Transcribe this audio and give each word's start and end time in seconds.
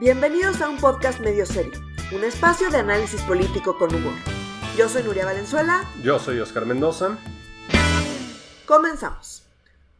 Bienvenidos 0.00 0.62
a 0.62 0.70
un 0.70 0.78
podcast 0.78 1.20
medio 1.20 1.44
serio, 1.44 1.78
un 2.10 2.24
espacio 2.24 2.70
de 2.70 2.78
análisis 2.78 3.20
político 3.20 3.76
con 3.76 3.94
humor. 3.94 4.14
Yo 4.74 4.88
soy 4.88 5.02
Nuria 5.02 5.26
Valenzuela. 5.26 5.84
Yo 6.02 6.18
soy 6.18 6.40
Oscar 6.40 6.64
Mendoza. 6.64 7.18
Comenzamos. 8.64 9.44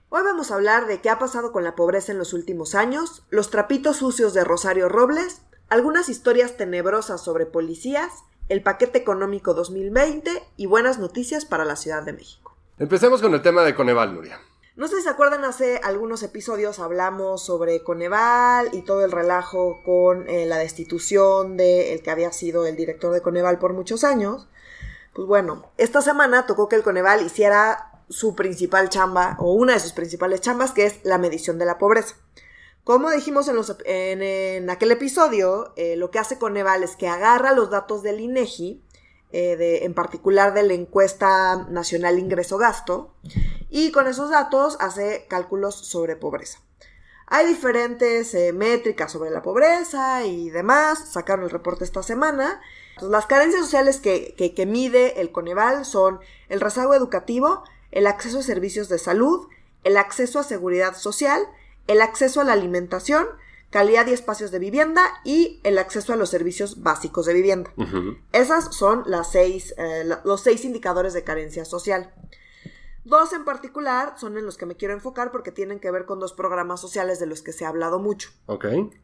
Hoy 0.08 0.22
vamos 0.22 0.50
a 0.50 0.54
hablar 0.54 0.86
de 0.86 1.02
qué 1.02 1.10
ha 1.10 1.18
pasado 1.18 1.52
con 1.52 1.64
la 1.64 1.74
pobreza 1.74 2.12
en 2.12 2.18
los 2.18 2.32
últimos 2.32 2.74
años, 2.74 3.24
los 3.28 3.50
trapitos 3.50 3.98
sucios 3.98 4.32
de 4.32 4.42
Rosario 4.42 4.88
Robles, 4.88 5.42
algunas 5.68 6.08
historias 6.08 6.56
tenebrosas 6.56 7.22
sobre 7.22 7.44
policías, 7.44 8.10
el 8.48 8.62
paquete 8.62 8.96
económico 8.96 9.52
2020 9.52 10.30
y 10.56 10.64
buenas 10.64 10.98
noticias 10.98 11.44
para 11.44 11.66
la 11.66 11.76
Ciudad 11.76 12.04
de 12.04 12.14
México. 12.14 12.56
Empecemos 12.78 13.20
con 13.20 13.34
el 13.34 13.42
tema 13.42 13.64
de 13.64 13.74
Coneval, 13.74 14.14
Nuria. 14.14 14.40
No 14.80 14.88
sé 14.88 14.96
si 14.96 15.02
se 15.02 15.10
acuerdan, 15.10 15.44
hace 15.44 15.78
algunos 15.84 16.22
episodios 16.22 16.78
hablamos 16.78 17.44
sobre 17.44 17.82
Coneval 17.82 18.70
y 18.72 18.80
todo 18.80 19.04
el 19.04 19.12
relajo 19.12 19.82
con 19.84 20.26
eh, 20.26 20.46
la 20.46 20.56
destitución 20.56 21.58
del 21.58 21.88
el 21.88 22.02
que 22.02 22.10
había 22.10 22.32
sido 22.32 22.66
el 22.66 22.76
director 22.76 23.12
de 23.12 23.20
Coneval 23.20 23.58
por 23.58 23.74
muchos 23.74 24.04
años. 24.04 24.48
Pues 25.12 25.28
bueno, 25.28 25.70
esta 25.76 26.00
semana 26.00 26.46
tocó 26.46 26.70
que 26.70 26.76
el 26.76 26.82
Coneval 26.82 27.26
hiciera 27.26 28.00
su 28.08 28.34
principal 28.34 28.88
chamba, 28.88 29.36
o 29.38 29.52
una 29.52 29.74
de 29.74 29.80
sus 29.80 29.92
principales 29.92 30.40
chambas, 30.40 30.72
que 30.72 30.86
es 30.86 31.00
la 31.04 31.18
medición 31.18 31.58
de 31.58 31.66
la 31.66 31.76
pobreza. 31.76 32.14
Como 32.82 33.10
dijimos 33.10 33.48
en, 33.48 33.56
los, 33.56 33.76
en, 33.84 34.70
aquel 34.70 34.92
episodio, 34.92 35.74
eh, 35.76 35.96
lo 35.96 36.10
que 36.10 36.20
hace 36.20 36.38
Coneval 36.38 36.84
es 36.84 36.96
que 36.96 37.06
agarra 37.06 37.52
los 37.52 37.68
datos 37.68 38.02
del 38.02 38.18
INEGI 38.18 38.82
eh, 39.32 39.80
en 39.82 39.94
particular 39.94 40.54
de 40.54 40.62
la 40.62 40.74
encuesta 40.74 41.66
nacional 41.68 42.18
ingreso-gasto, 42.18 43.14
y 43.68 43.92
con 43.92 44.06
esos 44.06 44.30
datos 44.30 44.76
hace 44.80 45.26
cálculos 45.28 45.74
sobre 45.74 46.16
pobreza. 46.16 46.60
Hay 47.26 47.46
diferentes 47.46 48.34
eh, 48.34 48.52
métricas 48.52 49.12
sobre 49.12 49.30
la 49.30 49.42
pobreza 49.42 50.26
y 50.26 50.50
demás, 50.50 51.12
sacaron 51.12 51.44
el 51.44 51.50
reporte 51.50 51.84
esta 51.84 52.02
semana. 52.02 52.60
las 53.00 53.26
carencias 53.26 53.62
sociales 53.62 54.00
que, 54.00 54.34
que 54.36 54.66
mide 54.66 55.20
el 55.20 55.30
Coneval 55.30 55.84
son 55.84 56.18
el 56.48 56.60
rezago 56.60 56.92
educativo, 56.94 57.62
el 57.92 58.08
acceso 58.08 58.40
a 58.40 58.42
servicios 58.42 58.88
de 58.88 58.98
salud, 58.98 59.46
el 59.84 59.96
acceso 59.96 60.40
a 60.40 60.44
seguridad 60.44 60.96
social, 60.96 61.46
el 61.86 62.02
acceso 62.02 62.40
a 62.40 62.44
la 62.44 62.52
alimentación, 62.52 63.28
calidad 63.70 64.06
y 64.08 64.12
espacios 64.12 64.50
de 64.50 64.58
vivienda 64.58 65.02
y 65.24 65.60
el 65.64 65.78
acceso 65.78 66.12
a 66.12 66.16
los 66.16 66.30
servicios 66.30 66.82
básicos 66.82 67.26
de 67.26 67.34
vivienda. 67.34 67.72
Esas 68.32 68.74
son 68.74 69.04
las 69.06 69.30
seis, 69.30 69.74
eh, 69.78 70.04
los 70.24 70.42
seis 70.42 70.64
indicadores 70.64 71.12
de 71.14 71.24
carencia 71.24 71.64
social. 71.64 72.12
Dos 73.04 73.32
en 73.32 73.44
particular 73.44 74.14
son 74.18 74.36
en 74.36 74.44
los 74.44 74.58
que 74.58 74.66
me 74.66 74.76
quiero 74.76 74.92
enfocar 74.92 75.32
porque 75.32 75.52
tienen 75.52 75.80
que 75.80 75.90
ver 75.90 76.04
con 76.04 76.20
dos 76.20 76.32
programas 76.32 76.80
sociales 76.80 77.18
de 77.18 77.26
los 77.26 77.42
que 77.42 77.52
se 77.52 77.64
ha 77.64 77.68
hablado 77.68 77.98
mucho. 77.98 78.30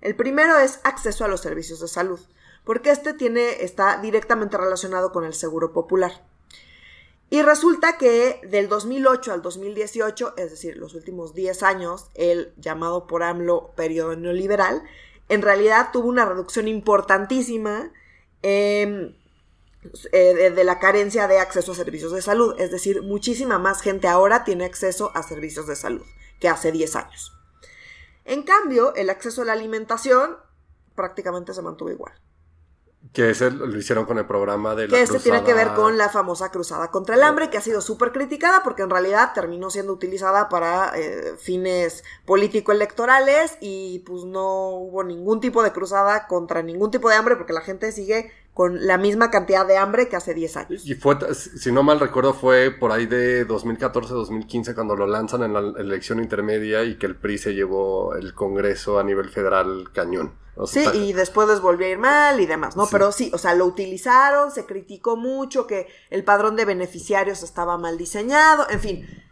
El 0.00 0.16
primero 0.16 0.58
es 0.58 0.80
acceso 0.84 1.24
a 1.24 1.28
los 1.28 1.40
servicios 1.40 1.80
de 1.80 1.88
salud, 1.88 2.20
porque 2.64 2.90
este 2.90 3.14
tiene, 3.14 3.64
está 3.64 4.00
directamente 4.00 4.58
relacionado 4.58 5.12
con 5.12 5.24
el 5.24 5.32
seguro 5.32 5.72
popular. 5.72 6.12
Y 7.28 7.42
resulta 7.42 7.98
que 7.98 8.40
del 8.48 8.68
2008 8.68 9.32
al 9.32 9.42
2018, 9.42 10.34
es 10.36 10.50
decir, 10.50 10.76
los 10.76 10.94
últimos 10.94 11.34
10 11.34 11.62
años, 11.64 12.10
el 12.14 12.54
llamado 12.56 13.06
por 13.08 13.24
AMLO 13.24 13.72
periodo 13.74 14.14
neoliberal, 14.14 14.82
en 15.28 15.42
realidad 15.42 15.90
tuvo 15.92 16.08
una 16.08 16.24
reducción 16.24 16.68
importantísima 16.68 17.90
em, 18.42 19.16
eh, 20.12 20.50
de, 20.54 20.64
la 20.64 20.78
carencia 20.78 21.26
de 21.26 21.40
acceso 21.40 21.72
a 21.72 21.74
servicios 21.74 22.12
de 22.12 22.22
salud. 22.22 22.54
Es 22.58 22.70
decir, 22.70 23.02
muchísima 23.02 23.58
más 23.58 23.82
gente 23.82 24.06
ahora 24.06 24.44
tiene 24.44 24.64
acceso 24.64 25.10
a 25.14 25.24
servicios 25.24 25.66
de 25.66 25.74
salud 25.74 26.06
que 26.38 26.48
hace 26.48 26.70
10 26.70 26.94
años. 26.94 27.32
En 28.24 28.42
cambio, 28.42 28.94
el 28.94 29.10
acceso 29.10 29.42
a 29.42 29.46
la 29.46 29.52
alimentación 29.52 30.36
prácticamente 30.94 31.54
se 31.54 31.62
mantuvo 31.62 31.90
igual. 31.90 32.12
Que 33.12 33.30
ese 33.30 33.50
lo 33.50 33.76
hicieron 33.76 34.04
con 34.04 34.18
el 34.18 34.26
programa 34.26 34.74
de 34.74 34.88
la 34.88 34.96
Que 34.96 35.02
este 35.02 35.18
tiene 35.20 35.44
que 35.44 35.54
ver 35.54 35.74
con 35.74 35.96
la 35.96 36.08
famosa 36.08 36.50
cruzada 36.50 36.90
contra 36.90 37.14
el 37.14 37.22
hambre, 37.22 37.50
que 37.50 37.58
ha 37.58 37.62
sido 37.62 37.80
súper 37.80 38.12
criticada 38.12 38.62
porque 38.62 38.82
en 38.82 38.90
realidad 38.90 39.32
terminó 39.34 39.70
siendo 39.70 39.92
utilizada 39.92 40.48
para 40.48 40.92
eh, 40.96 41.34
fines 41.38 42.04
político-electorales 42.24 43.58
y 43.60 44.00
pues 44.00 44.24
no 44.24 44.70
hubo 44.70 45.04
ningún 45.04 45.40
tipo 45.40 45.62
de 45.62 45.72
cruzada 45.72 46.26
contra 46.26 46.62
ningún 46.62 46.90
tipo 46.90 47.08
de 47.08 47.16
hambre 47.16 47.36
porque 47.36 47.52
la 47.52 47.60
gente 47.60 47.92
sigue 47.92 48.32
con 48.56 48.86
la 48.86 48.96
misma 48.96 49.30
cantidad 49.30 49.66
de 49.66 49.76
hambre 49.76 50.08
que 50.08 50.16
hace 50.16 50.32
10 50.32 50.56
años. 50.56 50.86
Y 50.86 50.94
fue, 50.94 51.18
si 51.34 51.70
no 51.70 51.82
mal 51.82 52.00
recuerdo, 52.00 52.32
fue 52.32 52.70
por 52.70 52.90
ahí 52.90 53.04
de 53.04 53.46
2014-2015 53.46 54.74
cuando 54.74 54.96
lo 54.96 55.06
lanzan 55.06 55.42
en 55.42 55.52
la 55.52 55.60
elección 55.78 56.20
intermedia 56.20 56.82
y 56.82 56.96
que 56.96 57.04
el 57.04 57.16
PRI 57.16 57.36
se 57.36 57.52
llevó 57.52 58.14
el 58.14 58.32
Congreso 58.32 58.98
a 58.98 59.04
nivel 59.04 59.28
federal 59.28 59.90
cañón. 59.92 60.32
sí, 60.64 60.86
y 60.94 61.12
después 61.12 61.46
les 61.48 61.60
volvió 61.60 61.86
a 61.86 61.90
ir 61.90 61.98
mal 61.98 62.40
y 62.40 62.46
demás, 62.46 62.78
¿no? 62.78 62.86
Pero 62.90 63.12
sí, 63.12 63.30
o 63.34 63.36
sea, 63.36 63.54
lo 63.54 63.66
utilizaron, 63.66 64.50
se 64.50 64.64
criticó 64.64 65.18
mucho 65.18 65.66
que 65.66 65.88
el 66.08 66.24
padrón 66.24 66.56
de 66.56 66.64
beneficiarios 66.64 67.42
estaba 67.42 67.76
mal 67.76 67.98
diseñado, 67.98 68.66
en 68.70 68.80
fin, 68.80 69.25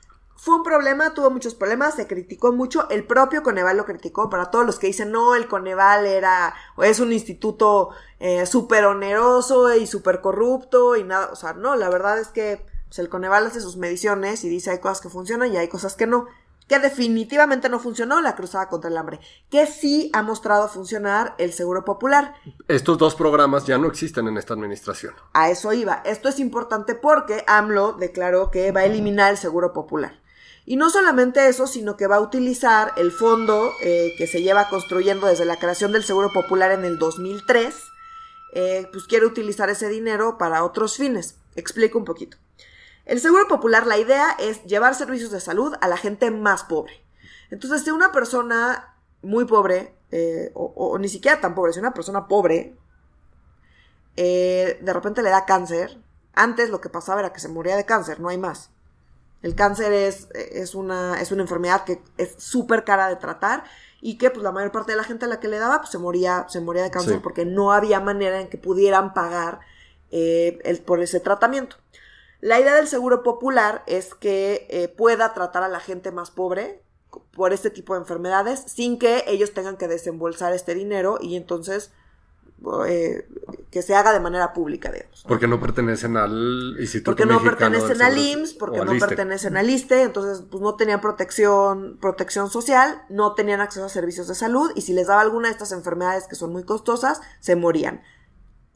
fue 0.45 0.57
un 0.57 0.63
problema, 0.63 1.15
tuvo 1.15 1.31
muchos 1.31 1.55
problemas, 1.55 1.95
se 1.95 2.07
criticó 2.07 2.53
mucho, 2.53 2.87
el 2.91 3.07
propio 3.07 3.43
Coneval 3.43 3.79
lo 3.79 3.87
criticó, 3.87 4.29
para 4.29 4.51
todos 4.51 4.67
los 4.67 4.79
que 4.79 4.89
dicen, 4.89 5.11
no, 5.11 5.35
el 5.35 5.49
Coneval 5.49 6.05
era, 6.05 6.55
o 6.77 6.85
es 6.85 7.01
un 7.01 7.15
instituto 7.15 7.93
eh, 8.21 8.45
súper 8.45 8.85
oneroso 8.85 9.75
y 9.75 9.87
súper 9.87 10.21
corrupto 10.21 10.97
y 10.97 11.03
nada, 11.03 11.31
o 11.33 11.35
sea, 11.35 11.55
no, 11.55 11.77
la 11.77 11.89
verdad 11.89 12.19
es 12.19 12.29
que 12.29 12.63
pues, 12.89 12.99
el 12.99 13.09
Coneval 13.09 13.47
hace 13.47 13.63
sus 13.63 13.79
mediciones 13.79 14.45
y 14.45 14.51
dice 14.51 14.71
hay 14.71 14.81
cosas 14.81 15.01
que 15.01 15.09
funcionan 15.09 15.51
y 15.51 15.57
hay 15.57 15.69
cosas 15.69 15.97
que 15.97 16.07
no, 16.07 16.27
que 16.69 16.79
definitivamente 16.79 17.71
no 17.71 17.81
funcionó 17.81 18.21
la 18.21 18.37
cruzada 18.37 18.69
contra 18.69 18.91
el 18.91 18.99
hambre, 18.99 19.21
que 19.49 19.67
sí 19.67 20.11
ha 20.13 20.23
mostrado 20.23 20.69
funcionar 20.69 21.35
el 21.39 21.55
Seguro 21.55 21.87
Popular. 21.87 22.35
Estos 22.69 22.99
dos 22.99 23.15
programas 23.15 23.65
ya 23.65 23.79
no 23.79 23.89
existen 23.89 24.29
en 24.29 24.37
esta 24.37 24.53
administración. 24.53 25.15
A 25.33 25.49
eso 25.49 25.73
iba, 25.73 26.03
esto 26.05 26.29
es 26.29 26.39
importante 26.39 26.95
porque 26.95 27.45
AMLO 27.47 27.95
declaró 27.95 28.51
que 28.51 28.73
va 28.73 28.81
a 28.81 28.85
eliminar 28.85 29.31
el 29.31 29.39
Seguro 29.39 29.73
Popular. 29.73 30.23
Y 30.67 30.77
no 30.77 30.89
solamente 30.89 31.47
eso, 31.49 31.67
sino 31.67 31.97
que 31.97 32.07
va 32.07 32.17
a 32.17 32.21
utilizar 32.21 32.93
el 32.97 33.13
fondo 33.13 33.73
eh, 33.83 34.15
que 34.17 34.27
se 34.27 34.41
lleva 34.41 34.71
construyendo 34.71 35.27
desde 35.27 35.45
la 35.45 35.59
creación 35.59 35.93
del 35.93 36.05
Seguro 36.05 36.33
Popular 36.33 36.71
en 36.73 36.87
el 36.87 36.99
2003, 36.99 37.75
eh, 38.55 38.89
pues 38.91 39.05
quiere 39.05 39.27
utilizar 39.27 39.69
ese 39.69 39.89
dinero 39.89 40.39
para 40.39 40.65
otros 40.65 40.97
fines. 40.97 41.37
Explico 41.55 41.99
un 41.99 42.07
poquito. 42.07 42.39
El 43.05 43.21
Seguro 43.21 43.47
Popular, 43.47 43.87
la 43.87 43.99
idea 43.99 44.31
es 44.39 44.65
llevar 44.65 44.95
servicios 44.95 45.31
de 45.31 45.41
salud 45.41 45.75
a 45.83 45.89
la 45.89 45.99
gente 45.99 46.31
más 46.31 46.65
pobre. 46.65 47.05
Entonces, 47.51 47.83
si 47.83 47.91
una 47.91 48.11
persona 48.11 48.95
muy 49.21 49.45
pobre, 49.45 49.95
eh, 50.13 50.51
o, 50.55 50.97
ni 50.99 51.11
siquiera 51.11 51.43
tan 51.43 51.55
pobre, 51.55 51.75
si 51.75 51.81
una 51.81 51.93
persona 51.93 52.27
pobre, 52.27 52.75
de 54.17 54.93
repente 54.93 55.23
le 55.23 55.29
da 55.29 55.45
cáncer, 55.45 55.99
antes 56.33 56.71
lo 56.71 56.81
que 56.81 56.89
pasaba 56.89 57.21
era 57.21 57.33
que 57.35 57.41
se 57.41 57.49
moría 57.49 57.77
de 57.77 57.85
cáncer, 57.85 58.21
no 58.21 58.31
hay 58.31 58.39
más. 58.39 58.71
El 59.45 59.55
cáncer 59.55 59.93
es, 59.93 60.29
es, 60.33 60.75
una, 60.75 61.21
es 61.21 61.31
una 61.31 61.43
enfermedad 61.43 61.85
que 61.85 62.01
es 62.17 62.35
súper 62.39 62.83
cara 62.83 63.09
de 63.09 63.17
tratar 63.17 63.65
y 64.01 64.17
que 64.17 64.31
pues 64.31 64.43
la 64.43 64.53
mayor 64.53 64.73
parte 64.73 64.93
de 64.93 64.97
la 64.97 65.05
gente 65.05 65.27
a 65.27 65.29
la 65.29 65.39
que 65.39 65.49
le 65.49 65.59
daba 65.59 65.81
pues 65.81 65.91
se 65.91 65.99
moría, 65.99 66.47
se 66.49 66.61
moría 66.61 66.83
de 66.83 66.91
cáncer 66.91 67.21
porque 67.23 67.45
no 67.45 67.71
había 67.71 68.01
manera 68.01 68.41
en 68.41 68.49
que 68.49 68.57
pudieran 68.57 69.13
pagar 69.13 69.61
eh, 70.11 70.61
el, 70.65 70.79
por 70.81 71.01
ese 71.01 71.21
tratamiento. 71.21 71.77
La 72.41 72.59
idea 72.59 72.75
del 72.75 72.89
seguro 72.89 73.23
popular 73.23 73.83
es 73.87 74.15
que 74.15 74.67
eh, 74.71 74.89
pueda 74.89 75.35
tratar 75.35 75.63
a 75.63 75.69
la 75.69 75.81
gente 75.81 76.11
más 76.11 76.31
pobre 76.31 76.81
por 77.31 77.53
este 77.53 77.69
tipo 77.69 77.93
de 77.93 78.01
enfermedades 78.01 78.65
sin 78.67 78.99
que 78.99 79.25
ellos 79.27 79.53
tengan 79.53 79.77
que 79.77 79.89
desembolsar 79.89 80.55
este 80.55 80.75
dinero 80.75 81.19
y 81.21 81.37
entonces 81.37 81.93
eh, 82.89 83.29
que 83.75 83.83
se 83.83 83.97
haga 83.97 84.13
de 84.13 84.21
manera 84.21 84.53
pública, 84.53 84.93
digamos. 84.93 85.25
Porque 85.27 85.49
no 85.49 85.59
pertenecen 85.61 86.17
al 86.17 86.77
Instituto 86.79 87.17
Porque 87.17 87.27
no 87.27 87.43
pertenecen 87.43 88.03
al 88.03 88.17
IMSS, 88.17 88.55
porque 88.55 88.85
no 88.85 88.97
pertenecen 89.01 89.57
al 89.57 89.69
ISTE, 89.69 90.03
entonces 90.03 90.45
pues 90.49 90.63
no 90.63 90.77
tenían 90.77 91.01
protección, 91.01 91.99
protección 92.01 92.51
social, 92.51 93.03
no 93.11 93.35
tenían 93.35 93.61
acceso 93.61 93.85
a 93.85 93.89
servicios 93.89 94.29
de 94.29 94.37
salud 94.37 94.71
y 94.77 94.83
si 94.83 94.93
les 94.93 95.09
daba 95.09 95.23
alguna 95.23 95.49
de 95.49 95.55
estas 95.55 95.73
enfermedades 95.73 96.29
que 96.29 96.37
son 96.37 96.53
muy 96.53 96.63
costosas, 96.63 97.21
se 97.41 97.57
morían. 97.57 98.01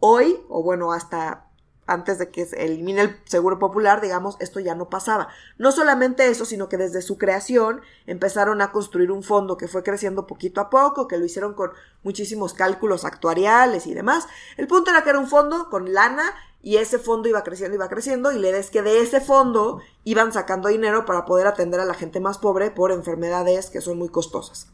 Hoy, 0.01 0.41
o 0.49 0.65
bueno, 0.65 0.91
hasta 0.91 1.48
antes 1.89 2.19
de 2.19 2.31
que 2.31 2.47
se 2.47 2.65
elimine 2.65 3.01
el 3.01 3.21
seguro 3.25 3.59
popular, 3.59 4.01
digamos, 4.01 4.37
esto 4.39 4.61
ya 4.61 4.75
no 4.75 4.89
pasaba. 4.89 5.29
No 5.57 5.73
solamente 5.73 6.29
eso, 6.29 6.45
sino 6.45 6.69
que 6.69 6.77
desde 6.77 7.03
su 7.03 7.19
creación 7.19 7.81
empezaron 8.07 8.61
a 8.61 8.71
construir 8.71 9.11
un 9.11 9.23
fondo 9.23 9.57
que 9.57 9.67
fue 9.67 9.83
creciendo 9.83 10.27
poquito 10.27 10.61
a 10.61 10.71
poco, 10.71 11.09
que 11.09 11.19
lo 11.19 11.25
hicieron 11.25 11.55
con 11.55 11.73
muchísimos 12.03 12.55
cálculos 12.55 13.05
actuariales 13.05 13.87
y 13.87 13.95
demás. 13.95 14.29
El 14.57 14.69
punto 14.69 14.91
era 14.91 15.03
que 15.03 15.11
era 15.11 15.19
un 15.19 15.29
fondo 15.29 15.69
con 15.71 15.93
lana 15.93 16.35
y 16.63 16.77
ese 16.77 16.99
fondo 16.99 17.29
iba 17.29 17.43
creciendo, 17.43 17.77
iba 17.77 17.89
creciendo 17.89 18.33
y 18.33 18.39
le 18.39 18.53
des 18.53 18.71
que 18.71 18.83
de 18.83 19.01
ese 19.01 19.21
fondo 19.21 19.81
iban 20.05 20.33
sacando 20.33 20.69
dinero 20.69 21.07
para 21.07 21.25
poder 21.25 21.47
atender 21.47 21.81
a 21.81 21.85
la 21.85 21.95
gente 21.95 22.21
más 22.21 22.39
pobre 22.39 22.71
por 22.71 22.93
enfermedades 22.93 23.71
que 23.71 23.81
son 23.81 23.99
muy 23.99 24.09
costosas. 24.09 24.69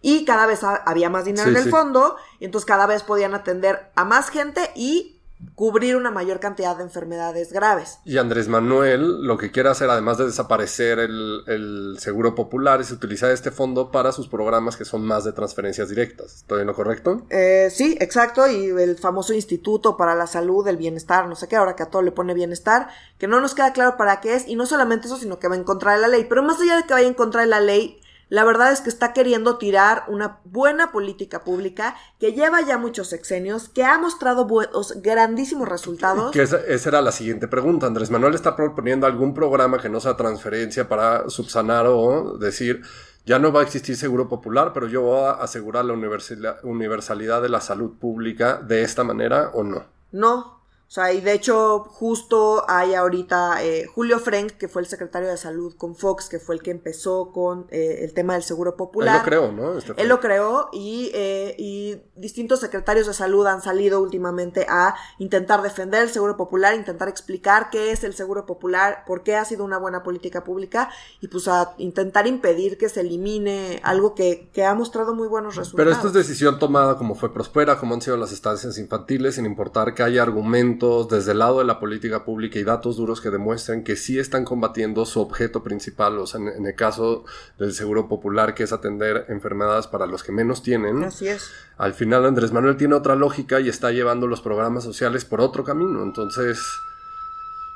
Y 0.00 0.24
cada 0.24 0.46
vez 0.46 0.60
había 0.62 1.10
más 1.10 1.24
dinero 1.24 1.48
en 1.50 1.56
el 1.56 1.70
fondo 1.70 2.16
y 2.38 2.44
entonces 2.44 2.66
cada 2.66 2.86
vez 2.86 3.02
podían 3.02 3.34
atender 3.34 3.90
a 3.96 4.04
más 4.04 4.30
gente 4.30 4.70
y 4.76 5.17
cubrir 5.54 5.96
una 5.96 6.10
mayor 6.10 6.40
cantidad 6.40 6.76
de 6.76 6.82
enfermedades 6.82 7.52
graves. 7.52 7.98
Y 8.04 8.18
Andrés 8.18 8.48
Manuel 8.48 9.22
lo 9.22 9.38
que 9.38 9.50
quiere 9.50 9.68
hacer, 9.68 9.88
además 9.90 10.18
de 10.18 10.26
desaparecer 10.26 10.98
el, 10.98 11.42
el, 11.46 11.96
seguro 11.98 12.34
popular, 12.34 12.80
es 12.80 12.90
utilizar 12.90 13.30
este 13.30 13.50
fondo 13.50 13.90
para 13.90 14.12
sus 14.12 14.28
programas 14.28 14.76
que 14.76 14.84
son 14.84 15.02
más 15.02 15.24
de 15.24 15.32
transferencias 15.32 15.88
directas. 15.88 16.36
¿Estoy 16.36 16.62
en 16.62 16.66
lo 16.66 16.74
correcto? 16.74 17.22
Eh, 17.30 17.68
sí, 17.72 17.96
exacto. 18.00 18.46
Y 18.48 18.66
el 18.66 18.96
famoso 18.98 19.32
Instituto 19.32 19.96
para 19.96 20.14
la 20.14 20.26
Salud, 20.26 20.66
el 20.66 20.76
Bienestar, 20.76 21.28
no 21.28 21.36
sé 21.36 21.48
qué, 21.48 21.56
ahora 21.56 21.76
que 21.76 21.84
a 21.84 21.90
todo 21.90 22.02
le 22.02 22.12
pone 22.12 22.34
bienestar, 22.34 22.88
que 23.18 23.28
no 23.28 23.40
nos 23.40 23.54
queda 23.54 23.72
claro 23.72 23.96
para 23.96 24.20
qué 24.20 24.34
es. 24.34 24.48
Y 24.48 24.56
no 24.56 24.66
solamente 24.66 25.06
eso, 25.06 25.16
sino 25.16 25.38
que 25.38 25.48
va 25.48 25.56
en 25.56 25.64
contra 25.64 25.94
de 25.94 26.00
la 26.00 26.08
ley. 26.08 26.26
Pero 26.28 26.42
más 26.42 26.60
allá 26.60 26.76
de 26.76 26.84
que 26.84 26.94
vaya 26.94 27.08
en 27.08 27.14
contra 27.14 27.42
de 27.42 27.46
la 27.46 27.60
ley, 27.60 28.00
la 28.28 28.44
verdad 28.44 28.72
es 28.72 28.80
que 28.80 28.90
está 28.90 29.12
queriendo 29.12 29.56
tirar 29.56 30.04
una 30.08 30.40
buena 30.44 30.92
política 30.92 31.44
pública 31.44 31.96
que 32.18 32.32
lleva 32.32 32.60
ya 32.60 32.78
muchos 32.78 33.08
sexenios, 33.08 33.68
que 33.68 33.84
ha 33.84 33.98
mostrado 33.98 34.46
buenos, 34.46 35.00
grandísimos 35.02 35.68
resultados. 35.68 36.30
Que 36.32 36.42
esa, 36.42 36.58
esa, 36.58 36.90
era 36.90 37.02
la 37.02 37.12
siguiente 37.12 37.48
pregunta. 37.48 37.86
Andrés 37.86 38.10
Manuel 38.10 38.34
está 38.34 38.54
proponiendo 38.54 39.06
algún 39.06 39.34
programa 39.34 39.78
que 39.78 39.88
no 39.88 40.00
sea 40.00 40.16
transferencia 40.16 40.88
para 40.88 41.28
subsanar 41.30 41.86
o 41.86 42.36
decir, 42.38 42.82
ya 43.24 43.38
no 43.38 43.52
va 43.52 43.60
a 43.60 43.64
existir 43.64 43.96
seguro 43.96 44.28
popular, 44.28 44.72
pero 44.72 44.88
yo 44.88 45.02
voy 45.02 45.26
a 45.26 45.32
asegurar 45.32 45.84
la 45.84 45.92
universalidad 45.92 47.42
de 47.42 47.48
la 47.48 47.60
salud 47.60 47.98
pública 47.98 48.56
de 48.56 48.82
esta 48.82 49.04
manera 49.04 49.50
o 49.54 49.62
no. 49.62 49.84
No, 50.12 50.57
o 50.88 50.90
sea, 50.90 51.12
y 51.12 51.20
de 51.20 51.34
hecho, 51.34 51.80
justo 51.80 52.64
hay 52.66 52.94
ahorita 52.94 53.62
eh, 53.62 53.84
Julio 53.84 54.18
Frank, 54.18 54.52
que 54.52 54.68
fue 54.68 54.80
el 54.80 54.88
secretario 54.88 55.28
de 55.28 55.36
salud 55.36 55.76
con 55.76 55.94
Fox, 55.94 56.30
que 56.30 56.38
fue 56.38 56.54
el 56.54 56.62
que 56.62 56.70
empezó 56.70 57.30
con 57.30 57.66
eh, 57.68 57.98
el 58.04 58.14
tema 58.14 58.32
del 58.32 58.42
seguro 58.42 58.74
popular. 58.74 59.16
Él 59.16 59.20
lo 59.20 59.24
creó, 59.26 59.52
¿no? 59.52 59.76
Este 59.76 59.92
Él 59.98 60.08
lo 60.08 60.18
creó 60.18 60.70
y, 60.72 61.10
eh, 61.12 61.54
y 61.58 62.00
distintos 62.16 62.60
secretarios 62.60 63.06
de 63.06 63.12
salud 63.12 63.46
han 63.46 63.60
salido 63.60 64.00
últimamente 64.00 64.64
a 64.66 64.94
intentar 65.18 65.60
defender 65.60 66.04
el 66.04 66.08
seguro 66.08 66.38
popular, 66.38 66.74
intentar 66.74 67.08
explicar 67.08 67.68
qué 67.68 67.90
es 67.90 68.02
el 68.02 68.14
seguro 68.14 68.46
popular, 68.46 69.04
por 69.06 69.22
qué 69.22 69.36
ha 69.36 69.44
sido 69.44 69.66
una 69.66 69.76
buena 69.76 70.02
política 70.02 70.42
pública 70.42 70.88
y 71.20 71.28
pues 71.28 71.48
a 71.48 71.74
intentar 71.76 72.26
impedir 72.26 72.78
que 72.78 72.88
se 72.88 73.02
elimine 73.02 73.82
algo 73.84 74.14
que, 74.14 74.48
que 74.54 74.64
ha 74.64 74.74
mostrado 74.74 75.14
muy 75.14 75.28
buenos 75.28 75.56
resultados. 75.56 75.76
Pero 75.76 75.90
esta 75.90 76.06
es 76.06 76.14
decisión 76.14 76.58
tomada 76.58 76.96
como 76.96 77.14
fue 77.14 77.30
Prospera, 77.30 77.78
como 77.78 77.92
han 77.92 78.00
sido 78.00 78.16
las 78.16 78.32
estancias 78.32 78.78
infantiles, 78.78 79.34
sin 79.34 79.44
importar 79.44 79.92
que 79.92 80.02
haya 80.02 80.22
argumentos 80.22 80.77
desde 80.78 81.32
el 81.32 81.38
lado 81.38 81.58
de 81.58 81.64
la 81.64 81.80
política 81.80 82.24
pública 82.24 82.58
y 82.58 82.64
datos 82.64 82.96
duros 82.96 83.20
que 83.20 83.30
demuestren 83.30 83.84
que 83.84 83.96
sí 83.96 84.18
están 84.18 84.44
combatiendo 84.44 85.04
su 85.04 85.20
objeto 85.20 85.62
principal, 85.62 86.18
o 86.18 86.26
sea, 86.26 86.40
en, 86.40 86.66
el 86.66 86.74
caso 86.74 87.24
del 87.58 87.72
seguro 87.72 88.08
popular, 88.08 88.54
que 88.54 88.64
es 88.64 88.72
atender 88.72 89.26
enfermedades 89.28 89.86
para 89.86 90.06
los 90.06 90.22
que 90.22 90.32
menos 90.32 90.62
tienen. 90.62 91.04
Así 91.04 91.28
es. 91.28 91.50
Al 91.76 91.94
final 91.94 92.24
Andrés 92.26 92.52
Manuel 92.52 92.76
tiene 92.76 92.94
otra 92.94 93.16
lógica 93.16 93.60
y 93.60 93.68
está 93.68 93.90
llevando 93.90 94.26
los 94.26 94.40
programas 94.40 94.84
sociales 94.84 95.24
por 95.24 95.40
otro 95.40 95.64
camino, 95.64 96.02
entonces... 96.02 96.58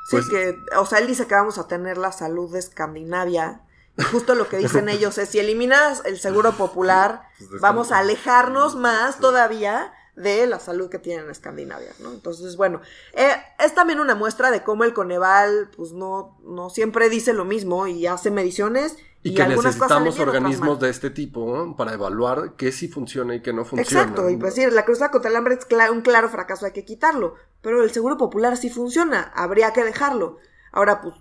Sí, 0.04 0.16
pues 0.16 0.28
que, 0.28 0.58
o 0.76 0.86
sea, 0.86 0.98
él 0.98 1.06
dice 1.06 1.26
que 1.26 1.34
vamos 1.34 1.58
a 1.58 1.68
tener 1.68 1.96
la 1.96 2.12
salud 2.12 2.52
de 2.52 2.58
Escandinavia. 2.58 3.62
Y 3.96 4.02
justo 4.02 4.34
lo 4.34 4.48
que 4.48 4.56
dicen 4.56 4.88
ellos 4.88 5.16
es, 5.18 5.28
si 5.28 5.38
eliminas 5.38 6.02
el 6.04 6.18
seguro 6.18 6.52
popular, 6.52 7.22
pues 7.38 7.60
vamos 7.60 7.92
a 7.92 7.98
alejarnos 7.98 8.74
más 8.74 9.18
todavía 9.18 9.92
de 10.16 10.46
la 10.46 10.60
salud 10.60 10.90
que 10.90 10.98
tienen 10.98 11.24
en 11.24 11.30
Escandinavia, 11.30 11.92
¿no? 12.00 12.12
Entonces, 12.12 12.56
bueno, 12.56 12.80
eh, 13.14 13.32
es 13.58 13.74
también 13.74 13.98
una 13.98 14.14
muestra 14.14 14.50
de 14.50 14.62
cómo 14.62 14.84
el 14.84 14.92
Coneval, 14.92 15.70
pues 15.74 15.92
no, 15.92 16.38
no 16.44 16.68
siempre 16.68 17.08
dice 17.08 17.32
lo 17.32 17.44
mismo 17.44 17.86
y 17.86 18.06
hace 18.06 18.30
mediciones. 18.30 18.96
Y, 19.22 19.30
y 19.30 19.34
que 19.34 19.46
necesitamos 19.46 20.18
organismos 20.18 20.80
de 20.80 20.90
este 20.90 21.08
tipo 21.08 21.76
para 21.76 21.94
evaluar 21.94 22.54
qué 22.56 22.72
sí 22.72 22.88
funciona 22.88 23.34
y 23.36 23.40
qué 23.40 23.52
no 23.52 23.64
funciona. 23.64 24.02
Exacto, 24.02 24.28
y 24.28 24.36
pues 24.36 24.56
decir, 24.56 24.72
la 24.72 24.84
cruzada 24.84 25.12
contra 25.12 25.30
el 25.30 25.36
hambre 25.36 25.54
es 25.54 25.90
un 25.90 26.00
claro 26.02 26.28
fracaso, 26.28 26.66
hay 26.66 26.72
que 26.72 26.84
quitarlo. 26.84 27.36
Pero 27.62 27.82
el 27.82 27.92
seguro 27.92 28.16
popular 28.18 28.56
sí 28.56 28.68
funciona, 28.68 29.32
habría 29.34 29.72
que 29.72 29.84
dejarlo. 29.84 30.38
Ahora, 30.72 31.00
pues, 31.00 31.14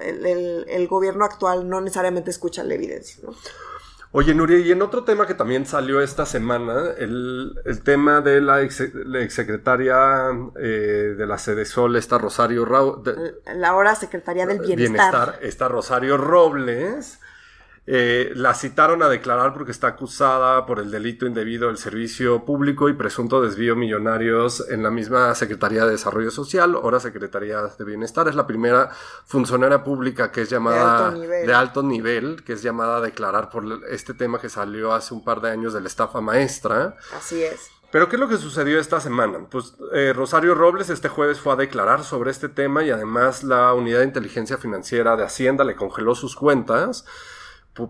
el, 0.00 0.24
el, 0.24 0.66
el 0.68 0.88
gobierno 0.88 1.24
actual 1.24 1.68
no 1.68 1.80
necesariamente 1.80 2.30
escucha 2.30 2.62
la 2.62 2.74
evidencia, 2.74 3.18
¿no? 3.24 3.34
Oye, 4.12 4.34
Nuria, 4.34 4.58
y 4.58 4.72
en 4.72 4.82
otro 4.82 5.04
tema 5.04 5.26
que 5.26 5.34
también 5.34 5.66
salió 5.66 6.00
esta 6.00 6.24
semana, 6.24 6.92
el, 6.96 7.54
tema 7.84 8.20
de 8.20 8.40
la, 8.40 8.62
exsecretaria 8.62 10.30
eh, 10.58 11.14
de 11.18 11.26
la 11.26 11.38
Sede 11.38 11.64
Sol, 11.64 11.96
esta 11.96 12.16
Rosario 12.16 12.64
La 13.54 13.68
ahora 13.68 13.94
secretaria 13.94 14.46
del 14.46 14.60
Bienestar. 14.60 14.78
Bienestar, 14.78 15.38
esta 15.42 15.68
Rosario 15.68 16.16
Robles, 16.16 17.20
eh, 17.88 18.32
la 18.34 18.52
citaron 18.54 19.02
a 19.04 19.08
declarar 19.08 19.54
porque 19.54 19.70
está 19.70 19.88
acusada 19.88 20.66
por 20.66 20.80
el 20.80 20.90
delito 20.90 21.24
indebido 21.24 21.68
del 21.68 21.78
servicio 21.78 22.44
público 22.44 22.88
y 22.88 22.94
presunto 22.94 23.40
desvío 23.40 23.76
millonarios 23.76 24.68
en 24.68 24.82
la 24.82 24.90
misma 24.90 25.32
Secretaría 25.36 25.84
de 25.84 25.92
Desarrollo 25.92 26.32
Social, 26.32 26.74
ahora 26.74 26.98
Secretaría 26.98 27.62
de 27.62 27.84
Bienestar. 27.84 28.26
Es 28.26 28.34
la 28.34 28.46
primera 28.46 28.90
funcionaria 29.24 29.84
pública 29.84 30.32
que 30.32 30.42
es 30.42 30.50
llamada 30.50 31.12
de 31.12 31.54
alto 31.54 31.84
nivel, 31.84 32.42
que 32.42 32.54
es 32.54 32.62
llamada 32.62 32.96
a 32.96 33.00
declarar 33.00 33.50
por 33.50 33.64
este 33.88 34.14
tema 34.14 34.40
que 34.40 34.48
salió 34.48 34.92
hace 34.92 35.14
un 35.14 35.22
par 35.22 35.40
de 35.40 35.50
años 35.50 35.72
de 35.72 35.80
la 35.80 35.86
estafa 35.86 36.20
maestra. 36.20 36.96
Así 37.16 37.40
es. 37.40 37.70
Pero 37.92 38.08
¿qué 38.08 38.16
es 38.16 38.20
lo 38.20 38.28
que 38.28 38.36
sucedió 38.36 38.80
esta 38.80 38.98
semana? 38.98 39.46
Pues 39.48 39.74
eh, 39.94 40.12
Rosario 40.12 40.56
Robles 40.56 40.90
este 40.90 41.08
jueves 41.08 41.38
fue 41.38 41.52
a 41.52 41.56
declarar 41.56 42.02
sobre 42.02 42.32
este 42.32 42.48
tema 42.48 42.82
y 42.82 42.90
además 42.90 43.44
la 43.44 43.72
Unidad 43.74 44.00
de 44.00 44.06
Inteligencia 44.06 44.58
Financiera 44.58 45.16
de 45.16 45.22
Hacienda 45.22 45.62
le 45.62 45.76
congeló 45.76 46.16
sus 46.16 46.34
cuentas 46.34 47.06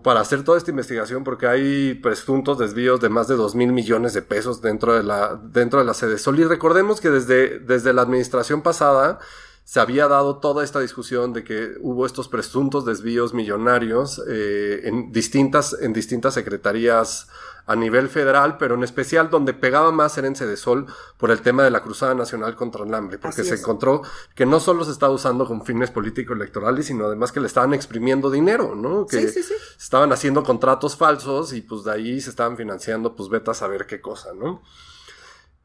para 0.03 0.19
hacer 0.19 0.43
toda 0.43 0.57
esta 0.57 0.71
investigación 0.71 1.23
porque 1.23 1.47
hay 1.47 1.93
presuntos 1.95 2.57
desvíos 2.57 2.99
de 2.99 3.09
más 3.09 3.27
de 3.27 3.35
dos 3.35 3.55
mil 3.55 3.71
millones 3.71 4.13
de 4.13 4.21
pesos 4.21 4.61
dentro 4.61 4.93
de 4.93 5.03
la, 5.03 5.39
dentro 5.41 5.79
de 5.79 5.85
la 5.85 5.93
sede 5.93 6.17
Sol. 6.17 6.39
Y 6.39 6.43
recordemos 6.43 6.99
que 6.99 7.09
desde, 7.09 7.59
desde 7.59 7.93
la 7.93 8.01
administración 8.01 8.61
pasada 8.61 9.19
se 9.67 9.81
había 9.81 10.07
dado 10.07 10.37
toda 10.37 10.63
esta 10.63 10.79
discusión 10.79 11.33
de 11.33 11.43
que 11.43 11.73
hubo 11.81 12.05
estos 12.05 12.29
presuntos 12.29 12.85
desvíos 12.85 13.33
millonarios 13.33 14.23
eh, 14.25 14.79
en, 14.85 15.11
distintas, 15.11 15.75
en 15.81 15.91
distintas 15.91 16.35
secretarías 16.35 17.27
a 17.65 17.75
nivel 17.75 18.07
federal, 18.07 18.57
pero 18.57 18.75
en 18.75 18.85
especial 18.85 19.29
donde 19.29 19.53
pegaba 19.53 19.91
más 19.91 20.17
era 20.17 20.25
en 20.25 20.37
Sol 20.55 20.85
por 21.17 21.31
el 21.31 21.41
tema 21.41 21.65
de 21.65 21.71
la 21.71 21.83
Cruzada 21.83 22.15
Nacional 22.15 22.55
contra 22.55 22.85
el 22.85 22.93
Hambre, 22.93 23.19
porque 23.19 23.43
se 23.43 23.55
encontró 23.55 24.03
que 24.35 24.45
no 24.45 24.61
solo 24.61 24.85
se 24.85 24.91
estaba 24.91 25.11
usando 25.11 25.45
con 25.45 25.65
fines 25.65 25.91
político-electorales, 25.91 26.85
sino 26.85 27.07
además 27.07 27.33
que 27.33 27.41
le 27.41 27.47
estaban 27.47 27.73
exprimiendo 27.73 28.31
dinero, 28.31 28.73
¿no? 28.73 29.05
Que 29.05 29.29
estaban 29.77 30.13
haciendo 30.13 30.43
contratos 30.43 30.95
falsos 30.95 31.51
y 31.51 31.59
pues 31.59 31.83
de 31.83 31.91
ahí 31.91 32.21
se 32.21 32.29
estaban 32.29 32.55
financiando, 32.55 33.17
pues 33.17 33.27
vete 33.27 33.51
a 33.51 33.53
saber 33.53 33.85
qué 33.85 33.99
cosa, 33.99 34.29
¿no? 34.33 34.63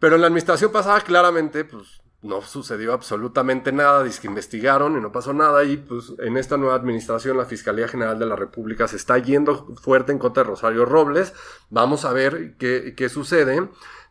Pero 0.00 0.16
en 0.16 0.22
la 0.22 0.26
administración 0.26 0.72
pasada 0.72 1.02
claramente, 1.02 1.64
pues 1.64 2.01
no 2.22 2.40
sucedió 2.40 2.92
absolutamente 2.92 3.72
nada, 3.72 4.04
dice 4.04 4.20
que 4.20 4.28
investigaron 4.28 4.96
y 4.96 5.00
no 5.00 5.10
pasó 5.10 5.32
nada 5.32 5.64
y 5.64 5.76
pues 5.76 6.12
en 6.18 6.36
esta 6.36 6.56
nueva 6.56 6.76
administración 6.76 7.36
la 7.36 7.44
Fiscalía 7.44 7.88
General 7.88 8.18
de 8.18 8.26
la 8.26 8.36
República 8.36 8.86
se 8.86 8.96
está 8.96 9.18
yendo 9.18 9.74
fuerte 9.76 10.12
en 10.12 10.18
contra 10.18 10.44
de 10.44 10.50
Rosario 10.50 10.84
Robles, 10.84 11.34
vamos 11.68 12.04
a 12.04 12.12
ver 12.12 12.56
qué, 12.58 12.94
qué 12.96 13.08
sucede, 13.08 13.68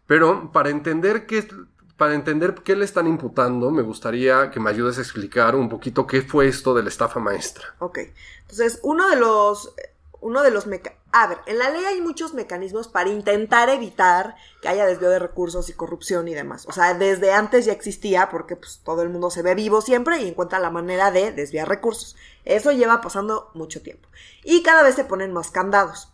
pero 0.07 0.51
para 0.51 0.69
entender 0.69 1.25
qué, 1.25 1.47
para 1.95 2.13
entender 2.13 2.55
qué 2.65 2.75
le 2.75 2.83
están 2.83 3.07
imputando, 3.07 3.71
me 3.71 3.81
gustaría 3.81 4.51
que 4.51 4.59
me 4.59 4.69
ayudes 4.69 4.97
a 4.97 5.01
explicar 5.01 5.55
un 5.55 5.69
poquito 5.69 6.05
qué 6.05 6.21
fue 6.21 6.47
esto 6.47 6.74
de 6.74 6.83
la 6.83 6.89
estafa 6.89 7.19
maestra. 7.21 7.75
Ok, 7.79 8.00
entonces 8.41 8.79
uno 8.83 9.09
de 9.09 9.15
los 9.15 9.74
uno 10.19 10.43
de 10.43 10.51
los 10.51 10.67
a 11.13 11.27
ver, 11.27 11.39
en 11.46 11.60
la 11.60 11.70
ley 11.70 11.84
hay 11.84 12.01
muchos 12.01 12.34
mecanismos 12.34 12.88
para 12.88 13.10
intentar 13.10 13.70
evitar 13.70 14.36
que 14.62 14.70
haya 14.70 14.86
desvío 14.86 15.10
de 15.10 15.20
recursos 15.20 15.70
y 15.70 15.74
corrupción 15.74 16.27
y 16.27 16.34
demás. 16.34 16.65
O 16.68 16.72
sea, 16.72 16.94
desde 16.94 17.34
antes 17.34 17.65
ya 17.65 17.74
existía 17.74 18.30
porque 18.30 18.56
pues, 18.56 18.80
todo 18.84 19.01
el 19.01 19.10
mundo 19.10 19.30
se 19.30 19.41
ve 19.41 19.53
vivo 19.53 19.82
siempre 19.82 20.22
y 20.22 20.30
encuentra 20.30 20.60
la 20.60 20.70
manera 20.70 21.12
de 21.12 21.34
desviar 21.34 21.68
recursos. 21.68 22.15
Eso 22.46 22.72
lleva 22.72 23.01
pasando 23.01 23.51
mucho 23.53 23.82
tiempo. 23.82 24.08
Y 24.44 24.63
cada 24.63 24.84
vez 24.84 24.96
se 24.96 25.03
ponen 25.03 25.34
más 25.34 25.51
candados. 25.51 26.13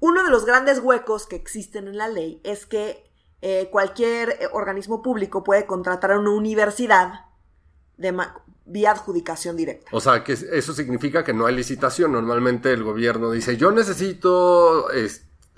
Uno 0.00 0.24
de 0.24 0.30
los 0.30 0.46
grandes 0.46 0.78
huecos 0.78 1.26
que 1.26 1.36
existen 1.36 1.86
en 1.86 1.98
la 1.98 2.08
ley 2.08 2.40
es 2.42 2.64
que 2.64 3.08
eh, 3.42 3.68
cualquier 3.70 4.30
eh, 4.30 4.48
organismo 4.52 5.02
público 5.02 5.44
puede 5.44 5.66
contratar 5.66 6.12
a 6.12 6.18
una 6.18 6.30
universidad 6.30 7.26
de, 7.96 8.16
vía 8.64 8.92
adjudicación 8.92 9.56
directa. 9.56 9.90
O 9.92 10.00
sea, 10.00 10.24
que 10.24 10.32
eso 10.32 10.72
significa 10.72 11.24
que 11.24 11.32
no 11.32 11.46
hay 11.46 11.54
licitación. 11.54 12.12
Normalmente 12.12 12.72
el 12.72 12.82
gobierno 12.82 13.30
dice, 13.30 13.56
yo 13.56 13.70
necesito 13.72 14.86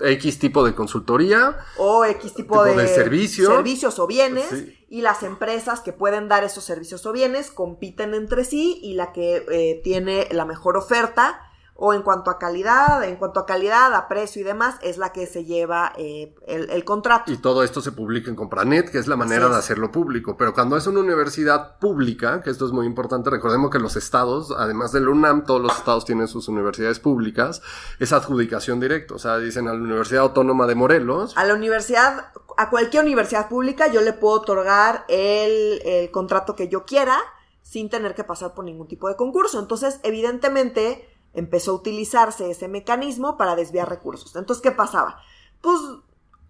X 0.00 0.38
tipo 0.38 0.64
de 0.64 0.74
consultoría. 0.74 1.56
O 1.76 2.04
X 2.04 2.34
tipo, 2.34 2.64
de, 2.64 2.88
servicios 2.88 3.98
o 3.98 4.06
bienes. 4.06 4.46
Y 4.88 5.02
las 5.02 5.22
empresas 5.22 5.80
que 5.80 5.92
pueden 5.92 6.28
dar 6.28 6.44
esos 6.44 6.64
servicios 6.64 7.04
o 7.06 7.12
bienes 7.12 7.50
compiten 7.50 8.14
entre 8.14 8.44
sí 8.44 8.78
y 8.82 8.94
la 8.94 9.12
que 9.12 9.44
eh, 9.50 9.80
tiene 9.82 10.28
la 10.30 10.44
mejor 10.44 10.76
oferta 10.76 11.40
o 11.76 11.92
en 11.92 12.02
cuanto 12.02 12.30
a 12.30 12.38
calidad, 12.38 13.02
en 13.02 13.16
cuanto 13.16 13.40
a 13.40 13.46
calidad, 13.46 13.92
a 13.94 14.06
precio 14.06 14.40
y 14.40 14.44
demás, 14.44 14.76
es 14.80 14.96
la 14.96 15.10
que 15.10 15.26
se 15.26 15.44
lleva 15.44 15.92
eh, 15.96 16.32
el, 16.46 16.84
contrato. 16.84 17.32
Y 17.32 17.36
todo 17.38 17.64
esto 17.64 17.80
se 17.80 17.90
publica 17.90 18.30
en 18.30 18.36
Compranet, 18.36 18.90
que 18.90 18.98
es 18.98 19.08
la 19.08 19.16
manera 19.16 19.48
de 19.48 19.56
hacerlo 19.56 19.90
público. 19.90 20.36
Pero 20.36 20.54
cuando 20.54 20.76
es 20.76 20.86
una 20.86 21.00
universidad 21.00 21.78
pública, 21.80 22.42
que 22.42 22.50
esto 22.50 22.66
es 22.66 22.72
muy 22.72 22.86
importante, 22.86 23.28
recordemos 23.28 23.70
que 23.70 23.80
los 23.80 23.96
estados, 23.96 24.54
además 24.56 24.92
del 24.92 25.08
UNAM, 25.08 25.44
todos 25.44 25.60
los 25.60 25.76
estados 25.76 26.04
tienen 26.04 26.28
sus 26.28 26.46
universidades 26.46 27.00
públicas, 27.00 27.60
es 27.98 28.12
adjudicación 28.12 28.78
directa. 28.78 29.14
O 29.14 29.18
sea, 29.18 29.38
dicen 29.38 29.66
a 29.66 29.72
la 29.72 29.80
Universidad 29.80 30.22
Autónoma 30.22 30.68
de 30.68 30.76
Morelos. 30.76 31.36
A 31.36 31.44
la 31.44 31.54
universidad, 31.54 32.32
a 32.56 32.70
cualquier 32.70 33.02
universidad 33.02 33.48
pública, 33.48 33.88
yo 33.88 34.00
le 34.00 34.12
puedo 34.12 34.34
otorgar 34.34 35.04
el, 35.08 35.82
el 35.84 36.10
contrato 36.12 36.54
que 36.54 36.68
yo 36.68 36.84
quiera 36.84 37.18
sin 37.62 37.90
tener 37.90 38.14
que 38.14 38.22
pasar 38.22 38.54
por 38.54 38.64
ningún 38.64 38.86
tipo 38.86 39.08
de 39.08 39.16
concurso. 39.16 39.58
Entonces, 39.58 39.98
evidentemente, 40.04 41.08
empezó 41.34 41.72
a 41.72 41.74
utilizarse 41.74 42.50
ese 42.50 42.68
mecanismo 42.68 43.36
para 43.36 43.56
desviar 43.56 43.88
recursos. 43.88 44.34
Entonces, 44.36 44.62
¿qué 44.62 44.72
pasaba? 44.72 45.20
Pues 45.60 45.78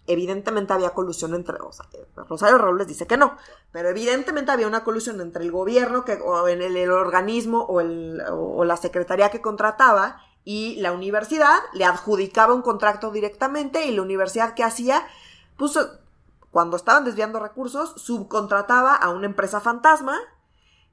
evidentemente 0.06 0.72
había 0.72 0.90
colusión 0.90 1.34
entre, 1.34 1.56
Rosario 2.28 2.58
Robles 2.58 2.86
dice 2.86 3.06
que 3.06 3.16
no, 3.16 3.36
pero 3.72 3.88
evidentemente 3.88 4.52
había 4.52 4.66
una 4.66 4.84
colusión 4.84 5.20
entre 5.20 5.44
el 5.44 5.50
gobierno 5.50 6.04
que, 6.04 6.14
o 6.14 6.46
en 6.48 6.62
el, 6.62 6.90
organismo 6.90 7.62
o, 7.62 7.80
o, 7.80 8.64
la 8.64 8.76
secretaría 8.76 9.30
que 9.30 9.40
contrataba 9.40 10.20
y 10.44 10.76
la 10.76 10.92
universidad 10.92 11.58
le 11.72 11.86
adjudicaba 11.86 12.52
un 12.52 12.62
contrato 12.62 13.10
directamente 13.10 13.86
y 13.86 13.92
la 13.92 14.02
universidad 14.02 14.54
que 14.54 14.62
hacía, 14.62 15.06
pues 15.56 15.78
cuando 16.50 16.76
estaban 16.76 17.04
desviando 17.04 17.40
recursos, 17.40 17.94
subcontrataba 17.96 18.94
a 18.94 19.08
una 19.08 19.26
empresa 19.26 19.60
fantasma 19.60 20.18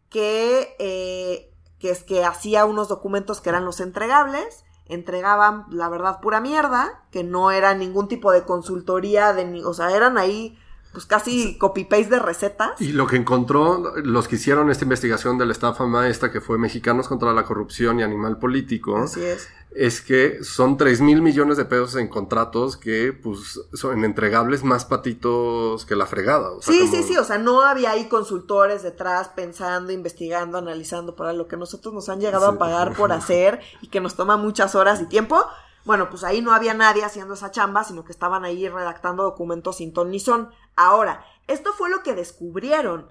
que 0.10 0.76
eh, 0.80 1.51
que 1.82 1.90
es 1.90 2.04
que 2.04 2.24
hacía 2.24 2.66
unos 2.66 2.88
documentos 2.88 3.42
que 3.42 3.50
eran 3.50 3.66
los 3.66 3.80
entregables, 3.80 4.64
entregaban 4.86 5.66
la 5.72 5.90
verdad 5.90 6.22
pura 6.22 6.40
mierda, 6.40 7.04
que 7.12 7.24
no 7.24 7.50
era 7.50 7.74
ningún 7.74 8.08
tipo 8.08 8.32
de 8.32 8.44
consultoría, 8.44 9.34
de, 9.34 9.66
o 9.66 9.74
sea, 9.74 9.90
eran 9.96 10.18
ahí 10.18 10.58
pues 10.92 11.06
casi 11.06 11.58
copy-paste 11.58 12.10
de 12.10 12.20
recetas. 12.20 12.82
Y 12.82 12.92
lo 12.92 13.08
que 13.08 13.16
encontró 13.16 13.94
los 14.04 14.28
que 14.28 14.36
hicieron 14.36 14.70
esta 14.70 14.84
investigación 14.84 15.38
de 15.38 15.46
la 15.46 15.54
estafa 15.54 15.86
maestra, 15.86 16.32
que 16.32 16.42
fue 16.42 16.58
Mexicanos 16.58 17.08
contra 17.08 17.34
la 17.34 17.44
Corrupción 17.44 18.00
y 18.00 18.04
Animal 18.04 18.40
Político, 18.40 18.98
Así 18.98 19.24
es. 19.24 19.48
es 19.74 20.02
que 20.02 20.44
son 20.44 20.76
3 20.76 21.00
mil 21.00 21.22
millones 21.22 21.56
de 21.56 21.64
pesos 21.64 21.96
en 21.96 22.10
contratos 22.10 22.76
que 22.76 23.14
pues 23.14 23.62
son 23.74 24.04
entregables 24.04 24.66
más 24.66 24.84
patitos 24.84 25.86
que 25.86 25.96
la 25.96 26.06
fregada. 26.06 26.50
sí, 26.60 26.88
sí, 26.88 27.04
sí, 27.04 27.18
o 27.18 27.24
sea, 27.24 27.38
no 27.38 27.62
había 27.62 27.92
ahí 27.92 28.10
consultores 28.10 28.84
detrás 28.84 29.30
pensando, 29.30 29.94
investigando, 29.94 30.58
analizando 30.58 31.16
para 31.16 31.32
lo 31.32 31.48
que 31.48 31.56
nosotros 31.56 31.94
nos 31.94 32.10
han 32.10 32.20
llegado 32.20 32.48
a 32.48 32.58
pagar 32.58 32.96
por 32.98 33.12
hacer 33.14 33.62
y 33.82 33.88
que 33.88 34.02
nos 34.02 34.16
toma 34.16 34.36
muchas 34.36 34.76
horas 34.76 35.02
y 35.02 35.06
tiempo 35.06 35.46
bueno, 35.84 36.10
pues 36.10 36.24
ahí 36.24 36.42
no 36.42 36.54
había 36.54 36.74
nadie 36.74 37.04
haciendo 37.04 37.34
esa 37.34 37.50
chamba, 37.50 37.84
sino 37.84 38.04
que 38.04 38.12
estaban 38.12 38.46
ahí 38.46 38.70
redactando 38.70 39.24
documentos 39.24 39.78
sin 39.78 39.94
ton 39.94 40.12
ni 40.12 40.20
son. 40.20 40.52
Ahora, 40.76 41.26
esto 41.48 41.74
fue 41.74 41.90
lo 41.90 42.04
que 42.04 42.14
descubrieron. 42.14 43.08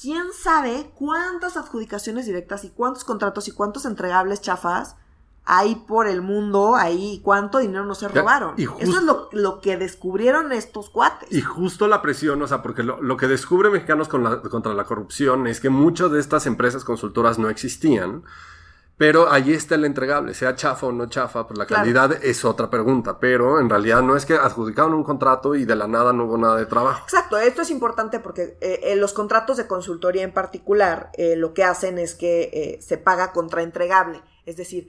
¿Quién 0.00 0.26
sabe 0.32 0.92
cuántas 0.94 1.56
adjudicaciones 1.56 2.26
directas 2.26 2.64
y 2.64 2.70
cuántos 2.70 3.04
contratos 3.04 3.48
y 3.48 3.52
cuántos 3.52 3.86
entregables 3.86 4.42
chafas 4.42 4.96
hay 5.48 5.76
por 5.76 6.08
el 6.08 6.22
mundo 6.22 6.74
ahí 6.74 7.20
cuánto 7.24 7.58
dinero 7.58 7.86
no 7.86 7.94
se 7.94 8.08
robaron? 8.08 8.54
Eso 8.58 8.98
es 8.98 9.02
lo, 9.32 9.60
que 9.60 9.76
descubrieron 9.78 10.52
estos 10.52 10.90
cuates. 10.90 11.32
Y 11.32 11.40
justo 11.40 11.88
la 11.88 12.02
presión, 12.02 12.42
o 12.42 12.46
sea, 12.46 12.62
porque 12.62 12.82
lo, 12.82 13.16
que 13.16 13.26
descubre 13.26 13.70
Mexicanos 13.70 14.08
contra 14.08 14.74
la 14.74 14.84
corrupción 14.84 15.46
es 15.46 15.60
que 15.60 15.70
muchas 15.70 16.10
de 16.10 16.20
estas 16.20 16.46
empresas 16.46 16.84
consultoras 16.84 17.38
no 17.38 17.48
existían 17.48 18.24
pero 18.96 19.30
allí 19.30 19.52
está 19.52 19.74
el 19.74 19.84
entregable, 19.84 20.32
sea 20.32 20.54
chafa 20.54 20.86
o 20.86 20.92
no 20.92 21.06
chafa, 21.06 21.46
pues 21.46 21.58
la 21.58 21.66
calidad 21.66 22.24
es 22.24 22.44
otra 22.44 22.70
pregunta, 22.70 23.18
pero 23.18 23.60
en 23.60 23.68
realidad 23.68 24.02
no 24.02 24.16
es 24.16 24.24
que 24.24 24.34
adjudicaron 24.34 24.94
un 24.94 25.04
contrato 25.04 25.54
y 25.54 25.64
de 25.66 25.76
la 25.76 25.86
nada 25.86 26.12
no 26.12 26.24
hubo 26.24 26.38
nada 26.38 26.56
de 26.56 26.66
trabajo. 26.66 27.02
Exacto, 27.04 27.36
esto 27.36 27.62
es 27.62 27.70
importante 27.70 28.20
porque 28.20 28.56
eh, 28.60 28.80
en 28.84 29.00
los 29.00 29.12
contratos 29.12 29.58
de 29.58 29.66
consultoría 29.66 30.22
en 30.22 30.32
particular 30.32 31.10
eh, 31.14 31.36
lo 31.36 31.52
que 31.52 31.64
hacen 31.64 31.98
es 31.98 32.14
que 32.14 32.50
eh, 32.52 32.78
se 32.80 32.96
paga 32.96 33.32
contra 33.32 33.62
entregable, 33.62 34.22
es 34.46 34.56
decir, 34.56 34.88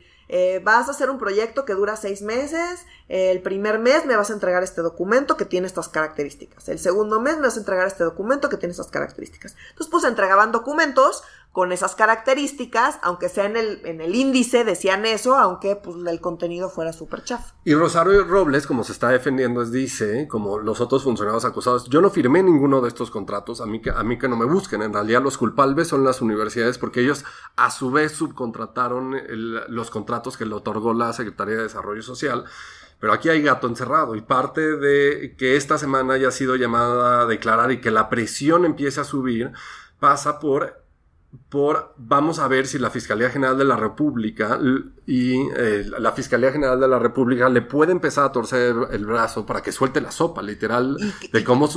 vas 0.64 0.88
a 0.88 0.92
hacer 0.92 1.10
un 1.10 1.18
proyecto 1.18 1.66
que 1.66 1.74
dura 1.74 1.96
seis 1.96 2.22
meses, 2.22 2.86
el 3.08 3.42
primer 3.42 3.80
mes 3.80 4.06
me 4.06 4.16
vas 4.16 4.30
a 4.30 4.34
entregar 4.34 4.64
este 4.64 4.82
documento 4.82 5.38
que 5.38 5.46
tiene 5.46 5.68
estas 5.68 5.88
características, 5.90 6.68
el 6.70 6.80
segundo 6.80 7.22
mes 7.22 7.36
me 7.36 7.44
vas 7.44 7.56
a 7.56 7.60
entregar 7.60 7.88
este 7.88 8.04
documento 8.04 8.50
que 8.50 8.58
tiene 8.58 8.72
estas 8.72 8.88
características. 8.88 9.56
Entonces, 9.70 9.92
pues 9.92 10.04
entregaban 10.04 10.52
documentos 10.52 11.24
con 11.58 11.72
esas 11.72 11.96
características, 11.96 13.00
aunque 13.02 13.30
sea 13.30 13.46
en 13.46 13.58
el, 13.58 13.82
en 13.84 14.00
el 14.00 14.14
índice, 14.14 14.64
decían 14.64 15.08
eso, 15.08 15.36
aunque 15.36 15.76
pues, 15.76 15.98
el 16.06 16.22
contenido 16.22 16.70
fuera 16.70 16.94
súper 16.94 17.24
chafa. 17.24 17.56
Y 17.64 17.74
Rosario 17.74 18.26
Robles, 18.26 18.68
como 18.68 18.84
se 18.84 18.92
está 18.92 19.10
defendiendo, 19.10 19.66
dice, 19.66 20.28
como 20.28 20.60
los 20.60 20.82
otros 20.82 21.04
funcionarios 21.04 21.46
acusados, 21.46 21.90
yo 21.90 22.00
no 22.00 22.12
firmé 22.12 22.44
ninguno 22.44 22.80
de 22.80 22.90
estos 22.90 23.10
contratos, 23.10 23.60
a 23.60 23.66
mí, 23.66 23.82
que, 23.82 23.90
a 23.90 24.04
mí 24.04 24.20
que 24.20 24.28
no 24.28 24.38
me 24.38 24.46
busquen, 24.46 24.84
en 24.84 24.94
realidad 24.94 25.24
los 25.24 25.40
culpables 25.40 25.88
son 25.88 26.04
las 26.04 26.22
universidades 26.22 26.78
porque 26.78 27.02
ellos 27.02 27.26
a 27.56 27.72
su 27.72 27.90
vez 27.90 28.12
subcontrataron 28.12 29.16
los 29.68 29.90
contratos 29.90 30.17
que 30.38 30.46
le 30.46 30.56
otorgó 30.56 30.94
la 30.94 31.14
Secretaría 31.14 31.56
de 31.56 31.64
Desarrollo 31.64 32.02
Social. 32.02 32.46
Pero 33.00 33.14
aquí 33.14 33.30
hay 33.30 33.42
gato 33.42 33.68
encerrado 33.68 34.16
y 34.16 34.22
parte 34.22 34.76
de 34.76 35.36
que 35.38 35.56
esta 35.56 35.78
semana 35.78 36.16
haya 36.16 36.32
sido 36.32 36.56
llamada 36.56 37.22
a 37.22 37.26
declarar 37.26 37.72
y 37.72 37.80
que 37.80 37.92
la 37.92 38.10
presión 38.10 38.66
empiece 38.66 39.00
a 39.00 39.04
subir 39.04 39.52
pasa 40.00 40.40
por 40.40 40.82
por 41.50 41.94
vamos 41.98 42.40
a 42.40 42.48
ver 42.48 42.68
si 42.68 42.80
la 42.80 42.90
Fiscalía 42.90 43.30
General 43.30 43.58
de 43.58 43.66
la 43.66 43.76
República 43.76 44.60
y 45.06 45.40
eh, 45.58 45.86
la 46.00 46.12
Fiscalía 46.14 46.52
General 46.52 46.80
de 46.80 46.88
la 46.88 47.00
República 47.00 47.50
le 47.50 47.62
puede 47.62 47.92
empezar 47.92 48.26
a 48.26 48.32
torcer 48.32 48.76
el 48.92 49.06
brazo 49.06 49.46
para 49.46 49.62
que 49.62 49.72
suelte 49.72 50.02
la 50.02 50.12
sopa, 50.12 50.42
literal, 50.42 50.98
de 51.32 51.44
cómo, 51.44 51.70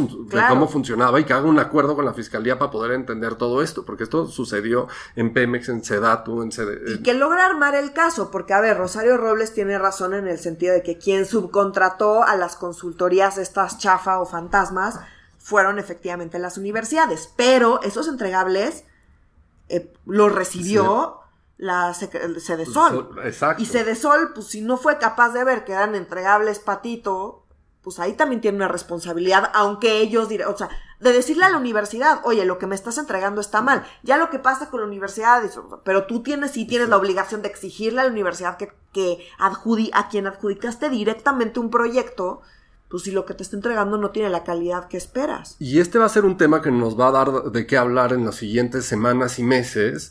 cómo 0.49 0.69
funcionaba 0.69 1.21
y 1.21 1.25
que 1.25 1.33
haga 1.33 1.47
un 1.47 1.59
acuerdo 1.59 1.97
con 1.97 2.05
la 2.05 2.15
Fiscalía 2.15 2.59
para 2.59 2.71
poder 2.71 2.93
entender 2.93 3.35
todo 3.35 3.63
esto, 3.63 3.85
porque 3.85 4.05
esto 4.05 4.27
sucedió 4.27 4.89
en 5.17 5.33
Pemex, 5.33 5.69
en 5.69 5.85
Sedatu, 5.85 6.43
en 6.43 6.51
Y 6.89 7.03
que 7.03 7.15
logra 7.15 7.47
armar 7.47 7.75
el 7.75 7.93
caso, 7.93 8.31
porque 8.31 8.55
a 8.55 8.61
ver, 8.61 8.77
Rosario 8.77 9.17
Robles 9.17 9.53
tiene 9.53 9.79
razón 9.79 10.15
en 10.15 10.29
el 10.29 10.39
sentido 10.39 10.75
de 10.75 10.83
que 10.83 10.97
quien 10.99 11.27
subcontrató 11.27 12.23
a 12.23 12.37
las 12.37 12.57
consultorías 12.57 13.37
estas 13.37 13.79
chafa 13.79 14.21
o 14.21 14.27
fantasmas 14.27 15.01
fueron 15.39 15.79
efectivamente 15.79 16.39
las 16.39 16.57
universidades, 16.57 17.33
pero 17.37 17.81
esos 17.83 18.09
entregables 18.09 18.85
eh, 19.71 19.93
lo 20.07 20.29
recibió 20.29 21.21
la 21.57 21.95
Cedesol. 21.95 23.19
Exacto. 23.25 23.63
Y 23.63 23.67
Cedesol, 23.67 24.33
pues 24.35 24.47
si 24.47 24.63
no 24.63 24.77
fue 24.77 24.99
capaz 24.99 25.31
de 25.31 25.45
ver 25.45 25.65
que 25.65 25.73
eran 25.73 25.95
entregables 25.95 26.59
patito, 26.59 27.45
pues 27.83 27.99
ahí 27.99 28.15
también 28.15 28.41
tiene 28.41 28.57
una 28.57 28.69
responsabilidad, 28.69 29.51
aunque 29.55 29.99
ellos 30.01 30.29
dirán, 30.29 30.49
o 30.49 30.57
sea, 30.57 30.69
de 31.01 31.13
decirle 31.13 31.45
a 31.45 31.51
la 31.51 31.57
universidad, 31.57 32.21
oye, 32.25 32.45
lo 32.45 32.59
que 32.59 32.67
me 32.67 32.75
estás 32.75 32.99
entregando 32.99 33.41
está 33.41 33.63
mal. 33.63 33.85
Ya 34.03 34.19
lo 34.19 34.29
que 34.29 34.39
pasa 34.39 34.69
con 34.69 34.81
la 34.81 34.87
universidad, 34.87 35.43
pero 35.85 36.07
tú 36.07 36.23
tienes, 36.23 36.51
sí 36.51 36.67
tienes 36.67 36.89
la 36.91 36.99
obligación 36.99 37.41
de 37.41 37.49
exigirle 37.49 38.03
a 38.03 38.05
la 38.05 38.11
universidad 38.11 38.59
que, 38.59 38.73
que 38.93 39.27
a 39.39 40.09
quien 40.09 40.27
adjudicaste 40.27 40.91
directamente 40.91 41.61
un 41.61 41.71
proyecto, 41.71 42.43
pues 42.91 43.05
si 43.05 43.13
lo 43.13 43.25
que 43.25 43.35
te 43.35 43.45
está 43.45 43.55
entregando 43.55 43.97
no 43.97 44.11
tiene 44.11 44.29
la 44.31 44.43
calidad 44.43 44.89
que 44.89 44.97
esperas. 44.97 45.55
Y 45.61 45.79
este 45.79 45.99
va 45.99 46.07
a 46.07 46.11
ser 46.11 46.25
un 46.25 46.37
tema 46.37 46.61
que 46.61 46.73
nos 46.73 46.99
va 46.99 47.09
a 47.09 47.13
dar 47.13 47.53
de 47.53 47.65
qué 47.65 47.77
hablar 47.79 48.13
en 48.13 48.25
las 48.25 48.35
siguientes 48.35 48.85
semanas 48.85 49.39
y 49.39 49.45
meses. 49.45 50.11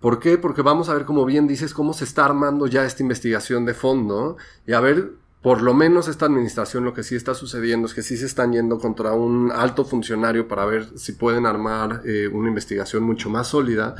¿Por 0.00 0.18
qué? 0.18 0.36
Porque 0.36 0.62
vamos 0.62 0.88
a 0.88 0.94
ver, 0.94 1.04
como 1.04 1.24
bien 1.24 1.46
dices, 1.46 1.72
cómo 1.72 1.94
se 1.94 2.04
está 2.04 2.24
armando 2.24 2.66
ya 2.66 2.84
esta 2.84 3.04
investigación 3.04 3.64
de 3.64 3.72
fondo 3.72 4.36
y 4.66 4.72
a 4.72 4.80
ver, 4.80 5.12
por 5.42 5.62
lo 5.62 5.74
menos 5.74 6.08
esta 6.08 6.26
administración 6.26 6.84
lo 6.84 6.92
que 6.92 7.04
sí 7.04 7.14
está 7.14 7.34
sucediendo 7.34 7.86
es 7.86 7.94
que 7.94 8.02
sí 8.02 8.16
se 8.16 8.26
están 8.26 8.52
yendo 8.52 8.80
contra 8.80 9.12
un 9.12 9.52
alto 9.52 9.84
funcionario 9.84 10.48
para 10.48 10.64
ver 10.66 10.98
si 10.98 11.12
pueden 11.12 11.46
armar 11.46 12.02
eh, 12.04 12.26
una 12.26 12.48
investigación 12.48 13.04
mucho 13.04 13.30
más 13.30 13.46
sólida 13.46 13.94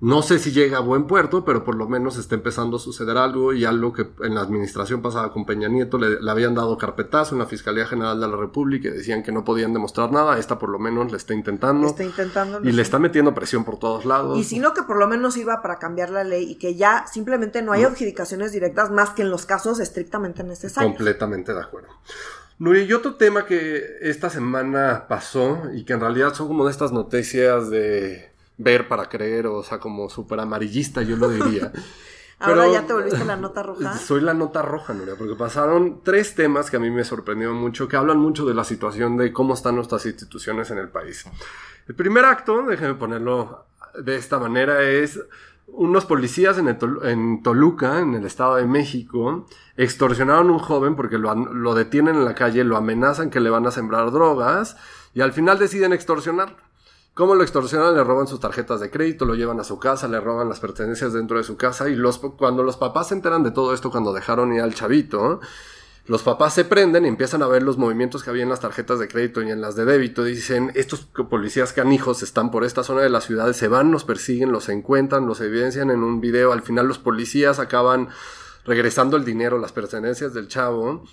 no 0.00 0.22
sé 0.22 0.38
si 0.38 0.50
llega 0.52 0.78
a 0.78 0.80
buen 0.80 1.06
puerto, 1.06 1.44
pero 1.44 1.62
por 1.62 1.74
lo 1.74 1.86
menos 1.86 2.16
está 2.16 2.34
empezando 2.34 2.78
a 2.78 2.80
suceder 2.80 3.18
algo 3.18 3.52
y 3.52 3.66
algo 3.66 3.92
que 3.92 4.08
en 4.22 4.34
la 4.34 4.40
administración 4.40 5.02
pasada 5.02 5.30
con 5.30 5.44
Peña 5.44 5.68
Nieto 5.68 5.98
le, 5.98 6.18
habían 6.30 6.54
dado 6.54 6.78
carpetazo 6.78 7.34
en 7.34 7.40
la 7.40 7.46
Fiscalía 7.46 7.84
General 7.84 8.18
de 8.18 8.26
la 8.26 8.36
República 8.36 8.88
y 8.88 8.92
decían 8.92 9.22
que 9.22 9.30
no 9.30 9.44
podían 9.44 9.74
demostrar 9.74 10.10
nada. 10.10 10.38
Esta 10.38 10.58
por 10.58 10.70
lo 10.70 10.78
menos 10.78 11.10
le 11.10 11.18
está 11.18 11.34
intentando. 11.34 11.88
Está 11.88 12.04
intentando. 12.04 12.60
Y 12.62 12.72
le 12.72 12.80
está 12.80 12.98
metiendo 12.98 13.34
presión 13.34 13.64
por 13.64 13.78
todos 13.78 14.06
lados. 14.06 14.38
Y 14.38 14.44
si 14.44 14.58
no, 14.58 14.72
que 14.72 14.84
por 14.84 14.96
lo 14.96 15.06
menos 15.06 15.34
sirva 15.34 15.60
para 15.60 15.78
cambiar 15.78 16.08
la 16.08 16.24
ley 16.24 16.50
y 16.50 16.54
que 16.54 16.76
ya 16.76 17.04
simplemente 17.06 17.60
no 17.60 17.72
hay 17.72 17.84
adjudicaciones 17.84 18.52
directas 18.52 18.90
más 18.90 19.10
que 19.10 19.20
en 19.20 19.30
los 19.30 19.44
casos 19.44 19.80
estrictamente 19.80 20.42
necesarios. 20.44 20.94
Completamente 20.94 21.52
de 21.52 21.60
acuerdo. 21.60 21.88
Nuri, 22.58 22.82
y 22.82 22.92
otro 22.94 23.16
tema 23.16 23.44
que 23.44 23.98
esta 24.00 24.30
semana 24.30 25.06
pasó 25.08 25.62
y 25.74 25.84
que 25.84 25.92
en 25.92 26.00
realidad 26.00 26.32
son 26.32 26.46
como 26.46 26.64
de 26.64 26.70
estas 26.70 26.92
noticias 26.92 27.68
de 27.68 28.29
ver 28.60 28.88
para 28.88 29.08
creer, 29.08 29.46
o 29.46 29.62
sea, 29.62 29.78
como 29.78 30.08
súper 30.10 30.38
amarillista, 30.40 31.02
yo 31.02 31.16
lo 31.16 31.28
diría. 31.28 31.72
Ahora 32.38 32.68
ya 32.72 32.86
te 32.86 32.94
volviste 32.94 33.24
la 33.24 33.36
nota 33.36 33.62
roja. 33.62 33.98
Soy 33.98 34.22
la 34.22 34.32
nota 34.32 34.62
roja, 34.62 34.94
Nuria, 34.94 35.14
porque 35.18 35.34
pasaron 35.34 36.00
tres 36.02 36.34
temas 36.34 36.70
que 36.70 36.78
a 36.78 36.80
mí 36.80 36.90
me 36.90 37.04
sorprendieron 37.04 37.56
mucho, 37.56 37.86
que 37.86 37.96
hablan 37.96 38.18
mucho 38.18 38.46
de 38.46 38.54
la 38.54 38.64
situación 38.64 39.18
de 39.18 39.30
cómo 39.30 39.52
están 39.52 39.76
nuestras 39.76 40.06
instituciones 40.06 40.70
en 40.70 40.78
el 40.78 40.88
país. 40.88 41.26
El 41.86 41.94
primer 41.94 42.24
acto, 42.24 42.62
déjenme 42.62 42.94
ponerlo 42.94 43.66
de 43.98 44.16
esta 44.16 44.38
manera, 44.38 44.82
es 44.82 45.20
unos 45.66 46.06
policías 46.06 46.56
en, 46.56 46.78
en, 47.02 47.42
Toluca, 47.42 47.98
en 47.98 48.14
el 48.14 48.24
Estado 48.24 48.56
de 48.56 48.64
México, 48.66 49.46
extorsionaron 49.76 50.48
a 50.48 50.52
un 50.52 50.58
joven 50.58 50.96
porque 50.96 51.18
lo, 51.18 51.34
lo, 51.34 51.74
detienen 51.74 52.16
en 52.16 52.24
la 52.24 52.34
calle, 52.34 52.64
lo 52.64 52.78
amenazan 52.78 53.28
que 53.28 53.40
le 53.40 53.50
van 53.50 53.66
a 53.66 53.70
sembrar 53.70 54.10
drogas 54.12 54.76
y 55.12 55.20
al 55.20 55.32
final 55.32 55.58
deciden 55.58 55.92
extorsionarlo. 55.92 56.69
¿Cómo 57.14 57.34
lo 57.34 57.42
extorsionan? 57.42 57.94
Le 57.94 58.04
roban 58.04 58.26
sus 58.26 58.40
tarjetas 58.40 58.80
de 58.80 58.90
crédito, 58.90 59.24
lo 59.24 59.34
llevan 59.34 59.60
a 59.60 59.64
su 59.64 59.78
casa, 59.78 60.08
le 60.08 60.20
roban 60.20 60.48
las 60.48 60.60
pertenencias 60.60 61.12
dentro 61.12 61.38
de 61.38 61.44
su 61.44 61.56
casa 61.56 61.88
y 61.88 61.96
los, 61.96 62.18
cuando 62.18 62.62
los 62.62 62.76
papás 62.76 63.08
se 63.08 63.14
enteran 63.14 63.42
de 63.42 63.50
todo 63.50 63.74
esto, 63.74 63.90
cuando 63.90 64.12
dejaron 64.12 64.52
ir 64.52 64.60
al 64.60 64.74
chavito, 64.74 65.40
los 66.06 66.22
papás 66.22 66.54
se 66.54 66.64
prenden 66.64 67.04
y 67.04 67.08
empiezan 67.08 67.42
a 67.42 67.46
ver 67.46 67.62
los 67.62 67.78
movimientos 67.78 68.22
que 68.22 68.30
había 68.30 68.42
en 68.42 68.48
las 68.48 68.60
tarjetas 68.60 68.98
de 68.98 69.08
crédito 69.08 69.42
y 69.42 69.50
en 69.50 69.60
las 69.60 69.76
de 69.76 69.84
débito. 69.84 70.24
Dicen, 70.24 70.72
estos 70.74 71.00
policías 71.00 71.72
canijos 71.72 72.22
están 72.22 72.50
por 72.50 72.64
esta 72.64 72.82
zona 72.82 73.02
de 73.02 73.10
la 73.10 73.20
ciudad, 73.20 73.52
se 73.52 73.68
van, 73.68 73.92
los 73.92 74.04
persiguen, 74.04 74.50
los 74.50 74.68
encuentran, 74.68 75.26
los 75.26 75.40
evidencian 75.40 75.90
en 75.90 76.02
un 76.02 76.20
video. 76.20 76.52
Al 76.52 76.62
final 76.62 76.88
los 76.88 76.98
policías 76.98 77.58
acaban 77.58 78.08
regresando 78.64 79.16
el 79.16 79.24
dinero, 79.24 79.58
las 79.58 79.72
pertenencias 79.72 80.34
del 80.34 80.48
chavo. 80.48 81.04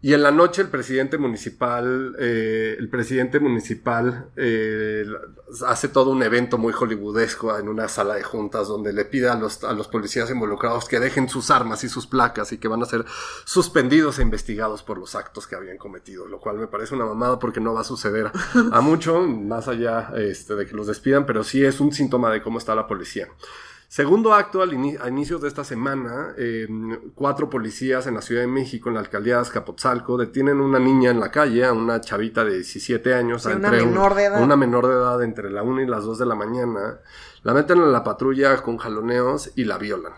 Y 0.00 0.12
en 0.12 0.22
la 0.22 0.30
noche 0.30 0.60
el 0.60 0.68
presidente 0.68 1.16
municipal, 1.16 2.14
eh, 2.18 2.76
el 2.78 2.90
presidente 2.90 3.40
municipal 3.40 4.28
eh, 4.36 5.06
hace 5.66 5.88
todo 5.88 6.10
un 6.10 6.22
evento 6.22 6.58
muy 6.58 6.74
hollywoodesco 6.74 7.58
en 7.58 7.68
una 7.68 7.88
sala 7.88 8.16
de 8.16 8.22
juntas 8.22 8.68
donde 8.68 8.92
le 8.92 9.06
pide 9.06 9.30
a 9.30 9.34
los, 9.34 9.64
a 9.64 9.72
los 9.72 9.88
policías 9.88 10.30
involucrados 10.30 10.88
que 10.88 11.00
dejen 11.00 11.30
sus 11.30 11.50
armas 11.50 11.84
y 11.84 11.88
sus 11.88 12.06
placas 12.06 12.52
y 12.52 12.58
que 12.58 12.68
van 12.68 12.82
a 12.82 12.86
ser 12.86 13.06
suspendidos 13.46 14.18
e 14.18 14.22
investigados 14.22 14.82
por 14.82 14.98
los 14.98 15.14
actos 15.14 15.46
que 15.46 15.56
habían 15.56 15.78
cometido, 15.78 16.26
lo 16.28 16.38
cual 16.38 16.58
me 16.58 16.66
parece 16.66 16.94
una 16.94 17.06
mamada 17.06 17.38
porque 17.38 17.60
no 17.60 17.72
va 17.72 17.80
a 17.80 17.84
suceder 17.84 18.30
a 18.72 18.80
mucho, 18.82 19.22
más 19.22 19.68
allá 19.68 20.12
este, 20.16 20.54
de 20.54 20.66
que 20.66 20.76
los 20.76 20.86
despidan, 20.86 21.24
pero 21.24 21.44
sí 21.44 21.64
es 21.64 21.80
un 21.80 21.92
síntoma 21.92 22.30
de 22.30 22.42
cómo 22.42 22.58
está 22.58 22.74
la 22.74 22.86
policía. 22.86 23.28
Segundo 23.94 24.34
acto, 24.34 24.60
al 24.60 24.72
a 24.72 25.08
inicios 25.08 25.40
de 25.40 25.46
esta 25.46 25.62
semana, 25.62 26.34
eh, 26.36 26.66
cuatro 27.14 27.48
policías 27.48 28.08
en 28.08 28.14
la 28.14 28.22
Ciudad 28.22 28.40
de 28.40 28.48
México, 28.48 28.88
en 28.88 28.96
la 28.96 29.00
alcaldía 29.00 29.36
de 29.36 29.42
Azcapotzalco, 29.42 30.18
detienen 30.18 30.58
a 30.58 30.64
una 30.64 30.80
niña 30.80 31.12
en 31.12 31.20
la 31.20 31.30
calle, 31.30 31.64
a 31.64 31.72
una 31.72 32.00
chavita 32.00 32.44
de 32.44 32.54
17 32.54 33.14
años, 33.14 33.46
una 33.46 33.70
menor 33.70 34.16
de 34.16 34.24
edad. 34.24 34.42
una 34.42 34.56
menor 34.56 34.88
de 34.88 34.94
edad 34.94 35.22
entre 35.22 35.48
la 35.48 35.62
1 35.62 35.82
y 35.82 35.86
las 35.86 36.02
2 36.02 36.18
de 36.18 36.26
la 36.26 36.34
mañana, 36.34 36.98
la 37.44 37.54
meten 37.54 37.78
en 37.78 37.92
la 37.92 38.02
patrulla 38.02 38.60
con 38.62 38.78
jaloneos 38.78 39.52
y 39.54 39.62
la 39.62 39.78
violan. 39.78 40.14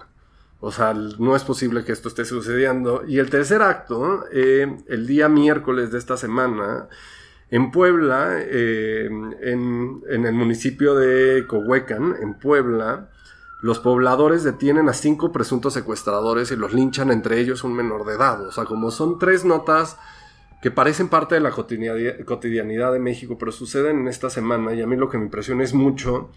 O 0.60 0.72
sea, 0.72 0.94
no 0.94 1.36
es 1.36 1.44
posible 1.44 1.84
que 1.84 1.92
esto 1.92 2.08
esté 2.08 2.24
sucediendo. 2.24 3.02
Y 3.06 3.18
el 3.18 3.28
tercer 3.28 3.60
acto, 3.60 4.24
eh, 4.32 4.74
el 4.88 5.06
día 5.06 5.28
miércoles 5.28 5.92
de 5.92 5.98
esta 5.98 6.16
semana, 6.16 6.88
en 7.50 7.70
Puebla, 7.70 8.38
eh, 8.38 9.04
en, 9.04 10.02
en 10.08 10.24
el 10.24 10.32
municipio 10.32 10.94
de 10.94 11.46
Cohuecan, 11.46 12.16
en 12.22 12.38
Puebla, 12.38 13.10
los 13.60 13.78
pobladores 13.78 14.44
detienen 14.44 14.88
a 14.88 14.92
cinco 14.92 15.32
presuntos 15.32 15.72
secuestradores 15.74 16.50
y 16.50 16.56
los 16.56 16.74
linchan 16.74 17.10
entre 17.10 17.40
ellos 17.40 17.64
un 17.64 17.74
menor 17.74 18.04
de 18.04 18.14
edad. 18.14 18.46
O 18.46 18.52
sea, 18.52 18.64
como 18.64 18.90
son 18.90 19.18
tres 19.18 19.44
notas 19.44 19.96
que 20.60 20.70
parecen 20.70 21.08
parte 21.08 21.34
de 21.34 21.40
la 21.40 21.50
cotidianidad 21.50 22.92
de 22.92 22.98
México, 22.98 23.36
pero 23.38 23.52
suceden 23.52 24.00
en 24.00 24.08
esta 24.08 24.30
semana 24.30 24.74
y 24.74 24.82
a 24.82 24.86
mí 24.86 24.96
lo 24.96 25.08
que 25.08 25.18
me 25.18 25.24
impresiona 25.24 25.64
es 25.64 25.74
mucho, 25.74 26.30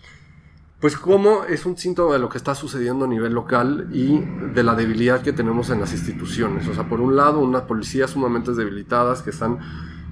pues 0.80 0.96
cómo 0.96 1.44
es 1.44 1.66
un 1.66 1.78
síntoma 1.78 2.14
de 2.14 2.20
lo 2.20 2.30
que 2.30 2.38
está 2.38 2.56
sucediendo 2.56 3.06
a 3.06 3.08
nivel 3.08 3.34
local 3.34 3.90
y 3.92 4.20
de 4.54 4.64
la 4.64 4.76
debilidad 4.76 5.22
que 5.22 5.34
tenemos 5.34 5.70
en 5.72 5.82
las 5.82 5.92
instituciones. 5.92 6.68
O 6.68 6.74
sea, 6.74 6.88
por 6.88 7.02
un 7.02 7.18
lado, 7.18 7.40
unas 7.40 7.64
policías 7.64 8.12
sumamente 8.12 8.54
debilitadas 8.54 9.22
que 9.22 9.32
están 9.32 9.60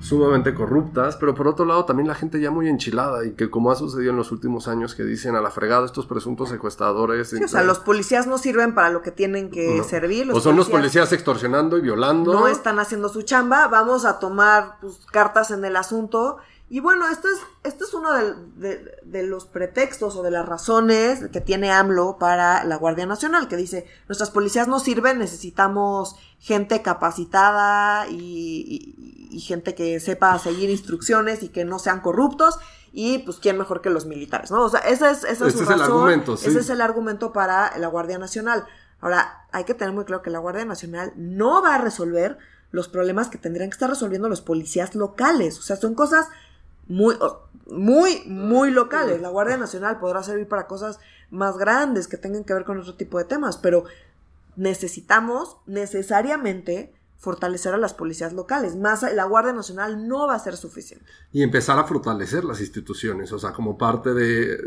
sumamente 0.02 0.54
corruptas, 0.54 1.18
pero 1.18 1.34
por 1.34 1.48
otro 1.48 1.66
lado 1.66 1.86
también 1.86 2.08
la 2.08 2.16
gente 2.16 2.40
ya 2.40 2.52
muy 2.52 2.68
enchilada 2.68 3.26
y 3.26 3.32
que 3.32 3.50
como 3.50 3.72
ha 3.72 3.76
sucedido 3.76 4.12
en 4.12 4.18
los 4.18 4.32
últimos 4.32 4.68
años 4.68 4.96
que 4.96 5.04
dicen 5.04 5.36
a 5.36 5.42
la 5.42 5.50
fregada 5.50 5.86
estos 5.86 6.06
presuntos 6.06 6.50
secuestradores. 6.50 7.34
o 7.34 7.48
sea, 7.48 7.64
los 7.64 7.80
policías 7.80 8.28
no 8.28 8.38
sirven 8.38 8.76
para 8.76 8.90
lo 8.90 9.02
que 9.02 9.12
tienen 9.12 9.50
que 9.50 9.84
servir. 9.84 10.32
o 10.32 10.40
son 10.40 10.56
los 10.56 10.70
policías 10.70 11.12
extorsionando 11.14 11.78
y 11.78 11.82
violando. 11.82 12.34
No 12.34 12.48
están 12.48 12.80
haciendo 12.80 13.10
su 13.10 13.24
chamba, 13.24 13.68
vamos 13.68 14.06
a 14.06 14.20
tomar 14.20 14.78
pues, 14.82 15.00
cartas 15.12 15.52
en 15.52 15.66
el 15.66 15.76
asunto. 15.76 16.38
Y 16.70 16.82
bueno, 16.82 17.08
esto 17.08 17.30
es, 17.30 17.40
esto 17.64 17.86
es 17.86 17.94
uno 17.94 18.14
de, 18.58 19.00
de, 19.04 19.24
los 19.24 19.46
pretextos 19.46 20.18
o 20.18 20.24
de 20.24 20.32
las 20.32 20.46
razones 20.46 21.30
que 21.32 21.40
tiene 21.40 21.72
AMLO 21.72 22.18
para 22.20 22.66
la 22.66 22.76
Guardia 22.76 23.06
Nacional, 23.06 23.48
que 23.48 23.56
dice, 23.56 23.88
nuestras 24.10 24.32
policías 24.32 24.68
no 24.68 24.80
sirven, 24.80 25.18
necesitamos 25.18 26.18
gente 26.40 26.82
capacitada 26.82 28.08
y 28.10 29.18
y 29.30 29.40
gente 29.42 29.76
que 29.76 30.00
sepa 30.00 30.38
seguir 30.40 30.70
instrucciones 30.70 31.44
y 31.44 31.50
que 31.50 31.66
no 31.66 31.80
sean 31.80 32.02
corruptos. 32.02 32.58
Y 32.92 33.20
pues, 33.20 33.38
¿quién 33.38 33.58
mejor 33.58 33.82
que 33.82 33.90
los 33.90 34.06
militares? 34.06 34.50
¿no? 34.52 34.64
O 34.64 34.70
sea, 34.70 34.80
ese 34.82 35.12
es, 35.12 35.24
esa 35.24 35.48
es, 35.48 35.54
su 35.54 35.60
razón, 35.60 35.76
el 35.76 35.82
argumento. 35.82 36.34
Ese 36.34 36.60
es 36.60 36.70
el 36.70 36.82
argumento 36.82 37.32
para 37.34 37.78
la 37.78 37.88
Guardia 37.88 38.18
Nacional. 38.18 38.66
Ahora, 39.00 39.46
hay 39.52 39.66
que 39.66 39.74
tener 39.74 39.94
muy 39.94 40.06
claro 40.06 40.24
que 40.24 40.32
la 40.32 40.40
Guardia 40.40 40.66
Nacional 40.66 41.14
no 41.16 41.62
va 41.62 41.76
a 41.76 41.78
resolver 41.78 42.38
los 42.72 42.88
problemas 42.88 43.30
que 43.30 43.38
tendrían 43.38 43.70
que 43.70 43.76
estar 43.76 43.90
resolviendo 43.90 44.30
los 44.30 44.42
policías 44.42 44.96
locales. 44.96 45.60
O 45.60 45.62
sea, 45.62 45.76
son 45.76 45.94
cosas 45.94 46.28
muy, 46.88 47.16
muy, 47.70 48.24
muy 48.26 48.72
locales. 48.72 49.22
La 49.22 49.30
Guardia 49.30 49.58
Nacional 49.58 50.00
podrá 50.00 50.24
servir 50.24 50.48
para 50.48 50.68
cosas 50.68 51.00
más 51.30 51.58
grandes 51.58 52.08
que 52.08 52.18
tengan 52.18 52.44
que 52.44 52.54
ver 52.54 52.64
con 52.64 52.80
otro 52.80 52.96
tipo 52.96 53.18
de 53.18 53.26
temas, 53.26 53.58
pero 53.58 53.86
necesitamos 54.56 55.58
necesariamente 55.66 56.94
fortalecer 57.18 57.74
a 57.74 57.78
las 57.78 57.94
policías 57.94 58.34
locales. 58.34 58.76
Más 58.76 59.02
la 59.02 59.26
Guardia 59.26 59.52
Nacional 59.52 60.08
no 60.08 60.28
va 60.28 60.36
a 60.36 60.40
ser 60.40 60.56
suficiente. 60.56 61.06
Y 61.32 61.42
empezar 61.42 61.80
a 61.80 61.84
fortalecer 61.84 62.46
las 62.46 62.62
instituciones, 62.62 63.32
o 63.32 63.40
sea, 63.40 63.54
como 63.54 63.78
parte 63.78 64.14
de, 64.14 64.58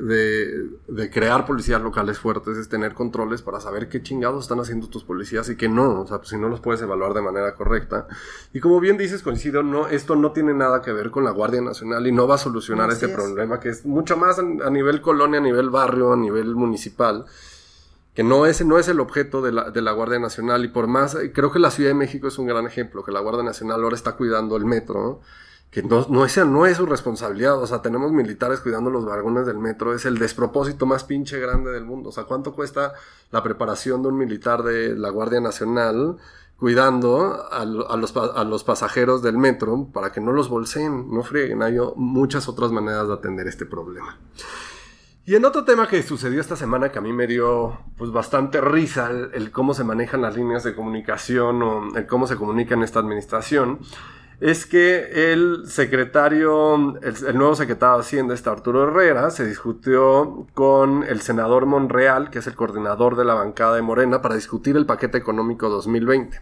de, 0.88 1.10
crear 1.10 1.46
policías 1.46 1.80
locales 1.80 2.18
fuertes 2.18 2.56
es 2.56 2.68
tener 2.68 2.94
controles 2.94 3.42
para 3.42 3.60
saber 3.60 3.88
qué 3.88 4.02
chingados 4.02 4.44
están 4.44 4.58
haciendo 4.58 4.88
tus 4.88 5.04
policías 5.04 5.48
y 5.48 5.56
qué 5.56 5.68
no, 5.68 6.00
o 6.00 6.06
sea, 6.06 6.18
pues, 6.18 6.30
si 6.30 6.36
no 6.36 6.48
los 6.48 6.60
puedes 6.60 6.82
evaluar 6.82 7.14
de 7.14 7.22
manera 7.22 7.54
correcta. 7.54 8.08
Y 8.52 8.58
como 8.60 8.80
bien 8.80 8.98
dices, 8.98 9.22
coincido, 9.22 9.62
no, 9.62 9.86
esto 9.86 10.16
no 10.16 10.32
tiene 10.32 10.52
nada 10.52 10.82
que 10.82 10.92
ver 10.92 11.10
con 11.10 11.24
la 11.24 11.30
Guardia 11.30 11.60
Nacional 11.60 12.06
y 12.06 12.12
no 12.12 12.26
va 12.26 12.34
a 12.34 12.38
solucionar 12.38 12.90
este 12.90 13.08
problema 13.08 13.60
que 13.60 13.68
es 13.68 13.86
mucho 13.86 14.16
más 14.16 14.38
a 14.38 14.70
nivel 14.70 15.00
colonia, 15.00 15.38
a 15.38 15.42
nivel 15.42 15.70
barrio, 15.70 16.12
a 16.12 16.16
nivel 16.16 16.56
municipal 16.56 17.26
que 18.14 18.24
no 18.24 18.46
es, 18.46 18.64
no 18.64 18.78
es 18.78 18.88
el 18.88 19.00
objeto 19.00 19.40
de 19.40 19.52
la, 19.52 19.70
de 19.70 19.82
la, 19.82 19.92
Guardia 19.92 20.18
Nacional 20.18 20.64
y 20.64 20.68
por 20.68 20.86
más, 20.86 21.16
creo 21.32 21.52
que 21.52 21.58
la 21.58 21.70
Ciudad 21.70 21.90
de 21.90 21.94
México 21.94 22.28
es 22.28 22.38
un 22.38 22.46
gran 22.46 22.66
ejemplo, 22.66 23.04
que 23.04 23.12
la 23.12 23.20
Guardia 23.20 23.44
Nacional 23.44 23.82
ahora 23.82 23.94
está 23.94 24.12
cuidando 24.12 24.56
el 24.56 24.64
metro, 24.64 25.20
que 25.70 25.84
no, 25.84 26.04
no, 26.08 26.24
es, 26.24 26.36
no 26.44 26.66
es 26.66 26.78
su 26.78 26.86
responsabilidad, 26.86 27.62
o 27.62 27.66
sea, 27.66 27.80
tenemos 27.82 28.10
militares 28.10 28.60
cuidando 28.60 28.90
los 28.90 29.04
vagones 29.04 29.46
del 29.46 29.58
metro, 29.58 29.94
es 29.94 30.04
el 30.04 30.18
despropósito 30.18 30.86
más 30.86 31.04
pinche 31.04 31.38
grande 31.38 31.70
del 31.70 31.84
mundo, 31.84 32.08
o 32.08 32.12
sea, 32.12 32.24
¿cuánto 32.24 32.52
cuesta 32.52 32.92
la 33.30 33.42
preparación 33.42 34.02
de 34.02 34.08
un 34.08 34.18
militar 34.18 34.64
de 34.64 34.96
la 34.96 35.10
Guardia 35.10 35.40
Nacional 35.40 36.16
cuidando 36.58 37.48
a, 37.50 37.62
a, 37.62 37.64
los, 37.64 38.16
a 38.16 38.44
los 38.44 38.64
pasajeros 38.64 39.22
del 39.22 39.38
metro 39.38 39.88
para 39.92 40.12
que 40.12 40.20
no 40.20 40.32
los 40.32 40.48
bolseen, 40.48 41.10
no 41.10 41.22
frieguen, 41.22 41.62
hay 41.62 41.78
muchas 41.96 42.48
otras 42.48 42.72
maneras 42.72 43.06
de 43.06 43.14
atender 43.14 43.46
este 43.46 43.64
problema. 43.64 44.18
Y 45.24 45.36
en 45.36 45.44
otro 45.44 45.64
tema 45.64 45.86
que 45.86 46.02
sucedió 46.02 46.40
esta 46.40 46.56
semana 46.56 46.90
que 46.90 46.98
a 46.98 47.02
mí 47.02 47.12
me 47.12 47.26
dio 47.26 47.78
pues 47.96 48.10
bastante 48.10 48.60
risa 48.60 49.10
el, 49.10 49.50
cómo 49.52 49.74
se 49.74 49.84
manejan 49.84 50.22
las 50.22 50.34
líneas 50.34 50.64
de 50.64 50.74
comunicación 50.74 51.62
o 51.62 51.96
el 51.96 52.06
cómo 52.06 52.26
se 52.26 52.36
comunica 52.36 52.74
en 52.74 52.82
esta 52.82 53.00
administración 53.00 53.80
es 54.40 54.64
que 54.64 55.32
el 55.32 55.64
secretario, 55.66 56.98
el, 57.02 57.36
nuevo 57.36 57.54
secretario 57.54 57.96
de 57.96 58.00
Hacienda, 58.00 58.34
este 58.34 58.48
Arturo 58.48 58.84
Herrera, 58.84 59.30
se 59.30 59.46
discutió 59.46 60.46
con 60.54 61.04
el 61.04 61.20
senador 61.20 61.66
Monreal, 61.66 62.30
que 62.30 62.38
es 62.38 62.46
el 62.46 62.54
coordinador 62.54 63.16
de 63.16 63.26
la 63.26 63.34
bancada 63.34 63.76
de 63.76 63.82
Morena, 63.82 64.22
para 64.22 64.34
discutir 64.34 64.78
el 64.78 64.86
paquete 64.86 65.18
económico 65.18 65.68
2020. 65.68 66.40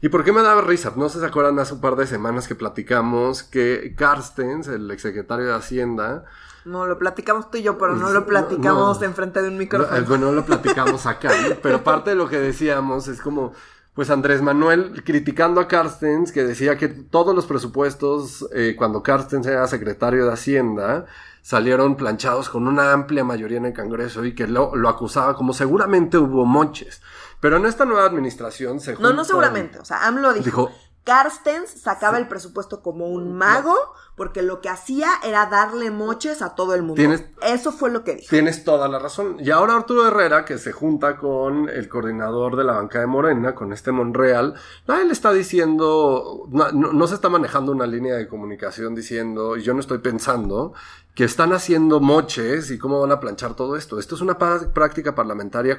¿Y 0.00 0.08
por 0.08 0.24
qué 0.24 0.32
me 0.32 0.42
daba 0.42 0.62
risa? 0.62 0.94
No 0.96 1.08
sé 1.10 1.16
si 1.16 1.20
se 1.20 1.26
acuerdan 1.26 1.58
hace 1.58 1.74
un 1.74 1.82
par 1.82 1.96
de 1.96 2.06
semanas 2.06 2.48
que 2.48 2.54
platicamos 2.54 3.42
que 3.42 3.94
Carstens, 3.94 4.66
el 4.68 4.90
exsecretario 4.90 5.46
de 5.46 5.54
Hacienda, 5.54 6.24
no, 6.64 6.86
lo 6.86 6.98
platicamos 6.98 7.50
tú 7.50 7.58
y 7.58 7.62
yo, 7.62 7.78
pero 7.78 7.94
no 7.94 8.10
lo 8.10 8.26
platicamos 8.26 9.00
enfrente 9.02 9.42
de 9.42 9.48
un 9.48 9.58
micrófono. 9.58 10.00
No, 10.00 10.06
bueno, 10.06 10.26
no 10.26 10.32
lo 10.32 10.44
platicamos 10.44 11.06
acá, 11.06 11.30
pero 11.62 11.84
parte 11.84 12.10
de 12.10 12.16
lo 12.16 12.28
que 12.28 12.38
decíamos 12.38 13.08
es 13.08 13.20
como, 13.20 13.52
pues 13.94 14.10
Andrés 14.10 14.42
Manuel 14.42 15.02
criticando 15.04 15.60
a 15.60 15.68
Carstens, 15.68 16.32
que 16.32 16.44
decía 16.44 16.76
que 16.76 16.88
todos 16.88 17.34
los 17.34 17.46
presupuestos, 17.46 18.46
eh, 18.54 18.74
cuando 18.76 19.02
Carstens 19.02 19.46
era 19.46 19.66
secretario 19.66 20.26
de 20.26 20.32
Hacienda, 20.32 21.06
salieron 21.42 21.96
planchados 21.96 22.48
con 22.48 22.66
una 22.66 22.92
amplia 22.92 23.22
mayoría 23.22 23.58
en 23.58 23.66
el 23.66 23.74
Congreso 23.74 24.24
y 24.24 24.34
que 24.34 24.46
lo, 24.46 24.74
lo 24.74 24.88
acusaba 24.88 25.36
como 25.36 25.52
seguramente 25.52 26.16
hubo 26.16 26.46
moches. 26.46 27.02
Pero 27.40 27.58
en 27.58 27.66
esta 27.66 27.84
nueva 27.84 28.06
administración 28.06 28.80
se... 28.80 28.96
No, 28.96 29.12
no 29.12 29.22
seguramente, 29.22 29.78
o 29.78 29.84
sea, 29.84 30.06
AMLO 30.06 30.32
dijo 30.32 30.72
Carstens 31.04 31.70
sacaba 31.70 32.18
el 32.18 32.28
presupuesto 32.28 32.82
como 32.82 33.08
un 33.08 33.36
mago 33.36 33.76
porque 34.16 34.42
lo 34.42 34.60
que 34.60 34.68
hacía 34.68 35.08
era 35.22 35.46
darle 35.46 35.90
moches 35.90 36.40
a 36.40 36.54
todo 36.54 36.74
el 36.74 36.82
mundo. 36.82 37.02
Eso 37.42 37.72
fue 37.72 37.90
lo 37.90 38.04
que 38.04 38.14
dijo. 38.14 38.28
Tienes 38.30 38.64
toda 38.64 38.88
la 38.88 38.98
razón. 38.98 39.36
Y 39.40 39.50
ahora 39.50 39.74
Arturo 39.74 40.06
Herrera, 40.06 40.44
que 40.44 40.56
se 40.56 40.72
junta 40.72 41.16
con 41.16 41.68
el 41.68 41.88
coordinador 41.88 42.56
de 42.56 42.64
la 42.64 42.74
banca 42.74 43.00
de 43.00 43.06
Morena, 43.06 43.54
con 43.54 43.72
este 43.72 43.92
Monreal, 43.92 44.54
él 44.88 45.10
está 45.10 45.32
diciendo, 45.32 46.48
no, 46.48 46.70
no, 46.70 47.06
se 47.06 47.16
está 47.16 47.28
manejando 47.28 47.72
una 47.72 47.86
línea 47.86 48.14
de 48.14 48.28
comunicación 48.28 48.94
diciendo, 48.94 49.56
y 49.56 49.62
yo 49.62 49.74
no 49.74 49.80
estoy 49.80 49.98
pensando 49.98 50.72
que 51.14 51.22
están 51.22 51.52
haciendo 51.52 52.00
moches 52.00 52.72
y 52.72 52.78
cómo 52.78 53.00
van 53.00 53.12
a 53.12 53.20
planchar 53.20 53.54
todo 53.54 53.76
esto. 53.76 54.00
Esto 54.00 54.16
es 54.16 54.20
una 54.20 54.36
práctica 54.36 55.14
parlamentaria 55.14 55.78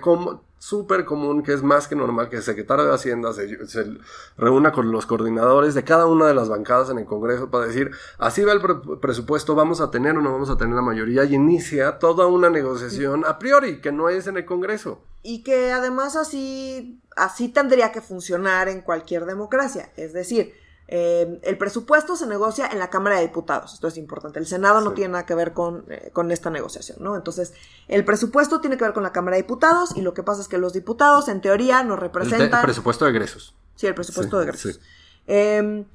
súper 0.57 1.03
común, 1.03 1.43
que 1.43 1.51
es 1.51 1.61
más 1.61 1.89
que 1.89 1.95
normal 1.95 2.29
que 2.29 2.37
el 2.37 2.41
secretario 2.41 2.85
de 2.85 2.93
Hacienda 2.93 3.33
se, 3.33 3.97
reúna 4.37 4.71
con 4.71 4.93
los 4.93 5.05
coordinadores 5.05 5.73
de 5.73 5.83
cada 5.83 6.05
una 6.05 6.27
de 6.27 6.33
las 6.33 6.47
bancadas 6.47 6.89
en 6.89 6.99
el 6.99 7.05
Congreso 7.05 7.51
para 7.51 7.65
decir, 7.65 7.91
así 8.17 8.43
va 8.43 8.53
el 8.53 8.61
presupuesto, 9.01 9.55
vamos 9.55 9.81
a 9.81 9.91
tener 9.91 10.15
o 10.15 10.21
no 10.21 10.31
vamos 10.31 10.49
a 10.49 10.57
tener 10.57 10.73
la 10.73 10.81
mayoría, 10.81 11.25
y 11.25 11.35
inicia 11.35 11.99
toda 11.99 12.27
una 12.27 12.49
negociación 12.49 13.25
a 13.25 13.37
priori, 13.37 13.81
que 13.81 13.91
no 13.91 14.07
es 14.07 14.27
en 14.27 14.37
el 14.37 14.45
Congreso. 14.45 15.01
Y 15.21 15.43
que 15.43 15.73
además 15.73 16.15
así, 16.15 17.01
así 17.17 17.49
tendría 17.49 17.91
que 17.91 17.99
funcionar 17.99 18.69
en 18.69 18.81
cualquier 18.81 19.25
democracia. 19.25 19.89
Es 19.97 20.13
decir, 20.13 20.53
eh, 20.87 21.39
el 21.41 21.57
presupuesto 21.57 22.15
se 22.15 22.27
negocia 22.27 22.67
en 22.67 22.77
la 22.77 22.89
Cámara 22.89 23.15
de 23.15 23.23
Diputados, 23.23 23.73
esto 23.73 23.87
es 23.87 23.97
importante. 23.97 24.39
El 24.39 24.45
Senado 24.45 24.81
no 24.81 24.91
tiene 24.93 25.13
nada 25.13 25.25
que 25.25 25.33
ver 25.33 25.53
con, 25.53 25.85
eh, 25.89 26.11
con, 26.13 26.31
esta 26.31 26.51
negociación, 26.51 26.97
¿no? 27.01 27.15
Entonces, 27.15 27.53
el 27.87 28.05
presupuesto 28.05 28.61
tiene 28.61 28.77
que 28.77 28.83
ver 28.83 28.93
con 28.93 29.01
la 29.01 29.11
Cámara 29.11 29.35
de 29.37 29.43
Diputados 29.43 29.95
y 29.95 30.01
lo 30.01 30.13
que 30.13 30.21
pasa 30.21 30.41
es 30.41 30.47
que 30.47 30.59
los 30.59 30.73
diputados, 30.73 31.27
en 31.27 31.41
teoría, 31.41 31.83
nos 31.83 31.99
representan... 31.99 32.59
El, 32.59 32.65
presupuesto 32.65 33.05
de 33.05 33.11
egresos. 33.11 33.55
Sí, 33.75 33.87
el 33.87 33.95
presupuesto 33.95 34.37
de 34.37 34.43
egresos. 34.43 34.79
Em, 35.27 35.81
eh, 35.81 35.85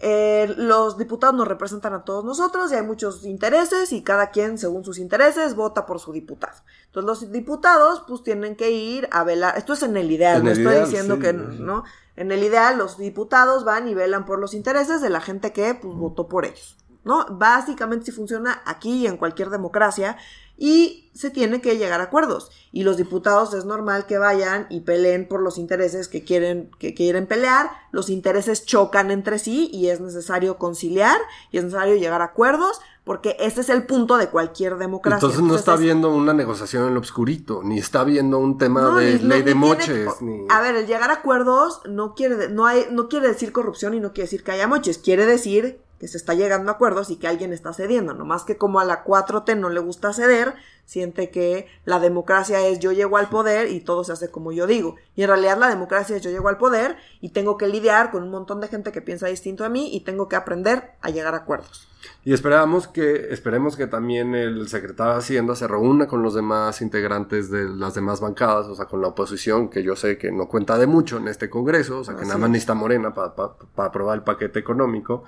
los 0.00 0.98
diputados 0.98 1.34
nos 1.34 1.48
representan 1.48 1.94
a 1.94 2.04
todos 2.04 2.24
nosotros 2.24 2.70
y 2.70 2.74
hay 2.74 2.82
muchos 2.82 3.24
intereses 3.24 3.92
y 3.92 4.02
cada 4.02 4.30
quien, 4.30 4.58
según 4.58 4.84
sus 4.84 4.98
intereses, 4.98 5.54
vota 5.54 5.86
por 5.86 6.00
su 6.00 6.12
diputado. 6.12 6.58
Entonces, 6.86 7.06
los 7.06 7.32
diputados, 7.32 8.02
pues, 8.06 8.22
tienen 8.22 8.56
que 8.56 8.70
ir 8.70 9.08
a 9.10 9.24
velar... 9.24 9.56
Esto 9.56 9.72
es 9.72 9.82
en 9.82 9.96
el 9.96 10.10
ideal, 10.10 10.44
no 10.44 10.50
estoy 10.50 10.80
diciendo 10.80 11.18
que, 11.18 11.32
¿no? 11.32 11.84
En 12.16 12.32
el 12.32 12.42
ideal, 12.42 12.78
los 12.78 12.98
diputados 12.98 13.64
van 13.64 13.88
y 13.88 13.94
velan 13.94 14.24
por 14.24 14.38
los 14.38 14.54
intereses 14.54 15.00
de 15.00 15.10
la 15.10 15.20
gente 15.20 15.52
que 15.52 15.74
pues, 15.74 15.94
votó 15.94 16.28
por 16.28 16.44
ellos. 16.44 16.76
¿No? 17.06 17.24
Básicamente 17.30 18.06
si 18.06 18.12
funciona 18.12 18.62
aquí 18.66 19.04
y 19.04 19.06
en 19.06 19.16
cualquier 19.16 19.48
democracia 19.48 20.18
y 20.58 21.10
se 21.14 21.30
tiene 21.30 21.60
que 21.60 21.78
llegar 21.78 22.00
a 22.00 22.04
acuerdos. 22.04 22.50
Y 22.72 22.82
los 22.82 22.96
diputados 22.96 23.54
es 23.54 23.64
normal 23.64 24.06
que 24.06 24.18
vayan 24.18 24.66
y 24.70 24.80
peleen 24.80 25.28
por 25.28 25.40
los 25.40 25.56
intereses 25.56 26.08
que 26.08 26.24
quieren, 26.24 26.70
que 26.78 26.94
quieren 26.94 27.26
pelear. 27.26 27.70
Los 27.92 28.10
intereses 28.10 28.66
chocan 28.66 29.10
entre 29.10 29.38
sí 29.38 29.70
y 29.72 29.88
es 29.88 30.00
necesario 30.00 30.58
conciliar 30.58 31.18
y 31.52 31.58
es 31.58 31.64
necesario 31.64 31.94
llegar 31.94 32.22
a 32.22 32.26
acuerdos 32.26 32.80
porque 33.04 33.36
ese 33.38 33.60
es 33.60 33.68
el 33.68 33.86
punto 33.86 34.16
de 34.16 34.28
cualquier 34.28 34.78
democracia. 34.78 35.24
Entonces 35.24 35.40
no 35.40 35.54
está 35.54 35.76
viendo 35.76 36.10
una 36.10 36.34
negociación 36.34 36.88
en 36.88 36.94
lo 36.94 36.98
obscurito, 36.98 37.62
ni 37.62 37.78
está 37.78 38.02
viendo 38.02 38.38
un 38.38 38.58
tema 38.58 38.98
de 38.98 39.20
ley 39.20 39.42
de 39.42 39.54
moches. 39.54 40.08
A 40.48 40.60
ver, 40.60 40.74
el 40.74 40.88
llegar 40.88 41.10
a 41.10 41.14
acuerdos 41.14 41.82
no 41.88 42.14
quiere, 42.14 42.48
no, 42.48 42.66
hay, 42.66 42.86
no 42.90 43.08
quiere 43.08 43.28
decir 43.28 43.52
corrupción 43.52 43.94
y 43.94 44.00
no 44.00 44.12
quiere 44.12 44.24
decir 44.24 44.42
que 44.42 44.50
haya 44.50 44.66
moches, 44.66 44.98
quiere 44.98 45.24
decir 45.24 45.85
que 45.98 46.08
se 46.08 46.16
está 46.16 46.34
llegando 46.34 46.70
a 46.70 46.74
acuerdos 46.74 47.10
y 47.10 47.16
que 47.16 47.26
alguien 47.26 47.52
está 47.52 47.72
cediendo, 47.72 48.14
no 48.14 48.24
más 48.24 48.44
que 48.44 48.56
como 48.56 48.80
a 48.80 48.84
la 48.84 49.04
4T 49.04 49.56
no 49.58 49.70
le 49.70 49.80
gusta 49.80 50.12
ceder, 50.12 50.54
siente 50.84 51.30
que 51.30 51.66
la 51.84 51.98
democracia 51.98 52.66
es 52.66 52.78
yo 52.78 52.92
llego 52.92 53.16
al 53.16 53.28
poder 53.28 53.70
y 53.70 53.80
todo 53.80 54.04
se 54.04 54.12
hace 54.12 54.30
como 54.30 54.52
yo 54.52 54.66
digo. 54.66 54.96
Y 55.14 55.22
en 55.22 55.28
realidad 55.28 55.58
la 55.58 55.68
democracia 55.68 56.16
es 56.16 56.22
yo 56.22 56.30
llego 56.30 56.48
al 56.48 56.58
poder 56.58 56.96
y 57.20 57.30
tengo 57.30 57.56
que 57.56 57.66
lidiar 57.66 58.10
con 58.10 58.22
un 58.22 58.30
montón 58.30 58.60
de 58.60 58.68
gente 58.68 58.92
que 58.92 59.02
piensa 59.02 59.26
distinto 59.26 59.64
a 59.64 59.68
mí 59.68 59.94
y 59.94 60.00
tengo 60.00 60.28
que 60.28 60.36
aprender 60.36 60.92
a 61.00 61.10
llegar 61.10 61.34
a 61.34 61.38
acuerdos. 61.38 61.88
Y 62.24 62.32
esperamos 62.32 62.86
que, 62.86 63.32
esperemos 63.32 63.76
que 63.76 63.88
también 63.88 64.34
el 64.34 64.68
secretario 64.68 65.14
de 65.14 65.18
Hacienda 65.18 65.56
se 65.56 65.66
reúna 65.66 66.06
con 66.06 66.22
los 66.22 66.34
demás 66.34 66.80
integrantes 66.80 67.50
de 67.50 67.64
las 67.64 67.94
demás 67.94 68.20
bancadas, 68.20 68.66
o 68.66 68.76
sea, 68.76 68.86
con 68.86 69.00
la 69.00 69.08
oposición, 69.08 69.68
que 69.68 69.82
yo 69.82 69.96
sé 69.96 70.18
que 70.18 70.30
no 70.30 70.46
cuenta 70.46 70.78
de 70.78 70.86
mucho 70.86 71.16
en 71.16 71.26
este 71.26 71.50
Congreso, 71.50 72.00
o 72.00 72.04
sea, 72.04 72.14
que 72.14 72.24
nada 72.24 72.38
más 72.38 72.50
necesita 72.50 72.74
Morena 72.74 73.12
para 73.12 73.34
aprobar 73.76 74.16
el 74.16 74.22
paquete 74.22 74.60
económico 74.60 75.24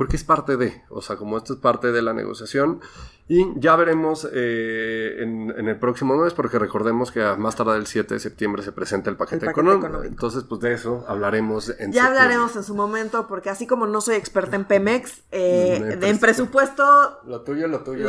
porque 0.00 0.16
es 0.16 0.24
parte 0.24 0.56
de, 0.56 0.82
o 0.88 1.02
sea, 1.02 1.16
como 1.16 1.36
esto 1.36 1.52
es 1.52 1.58
parte 1.58 1.92
de 1.92 2.00
la 2.00 2.14
negociación. 2.14 2.80
Y 3.28 3.46
ya 3.60 3.76
veremos 3.76 4.26
eh, 4.32 5.18
en, 5.20 5.68
el 5.68 5.78
próximo 5.78 6.16
mes, 6.16 6.32
porque 6.32 6.58
recordemos 6.58 7.12
que 7.12 7.22
a 7.22 7.36
más 7.36 7.54
tarde 7.54 7.74
del 7.74 7.86
7 7.86 8.14
de 8.14 8.18
septiembre 8.18 8.62
se 8.62 8.72
presenta 8.72 9.08
el 9.08 9.16
paquete, 9.16 9.46
económico. 9.46 10.02
Entonces, 10.02 10.42
pues 10.42 10.62
de 10.62 10.72
eso 10.72 11.04
hablaremos 11.06 11.72
en 11.78 11.92
Ya 11.92 12.06
hablaremos 12.06 12.56
en 12.56 12.64
su 12.64 12.74
momento, 12.74 13.28
porque 13.28 13.50
así 13.50 13.68
como 13.68 13.86
no 13.86 14.00
soy 14.00 14.16
experta 14.16 14.56
en 14.56 14.64
Pemex, 14.64 15.20
eh, 15.30 15.98
en 16.00 16.18
presupuesto... 16.18 17.20
Lo 17.24 17.42
tuyo, 17.42 17.68
lo 17.68 17.80
tuyo. 17.80 18.08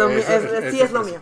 sí, 0.71 0.82
es 0.82 0.91
lo 0.91 1.04
mío. 1.04 1.19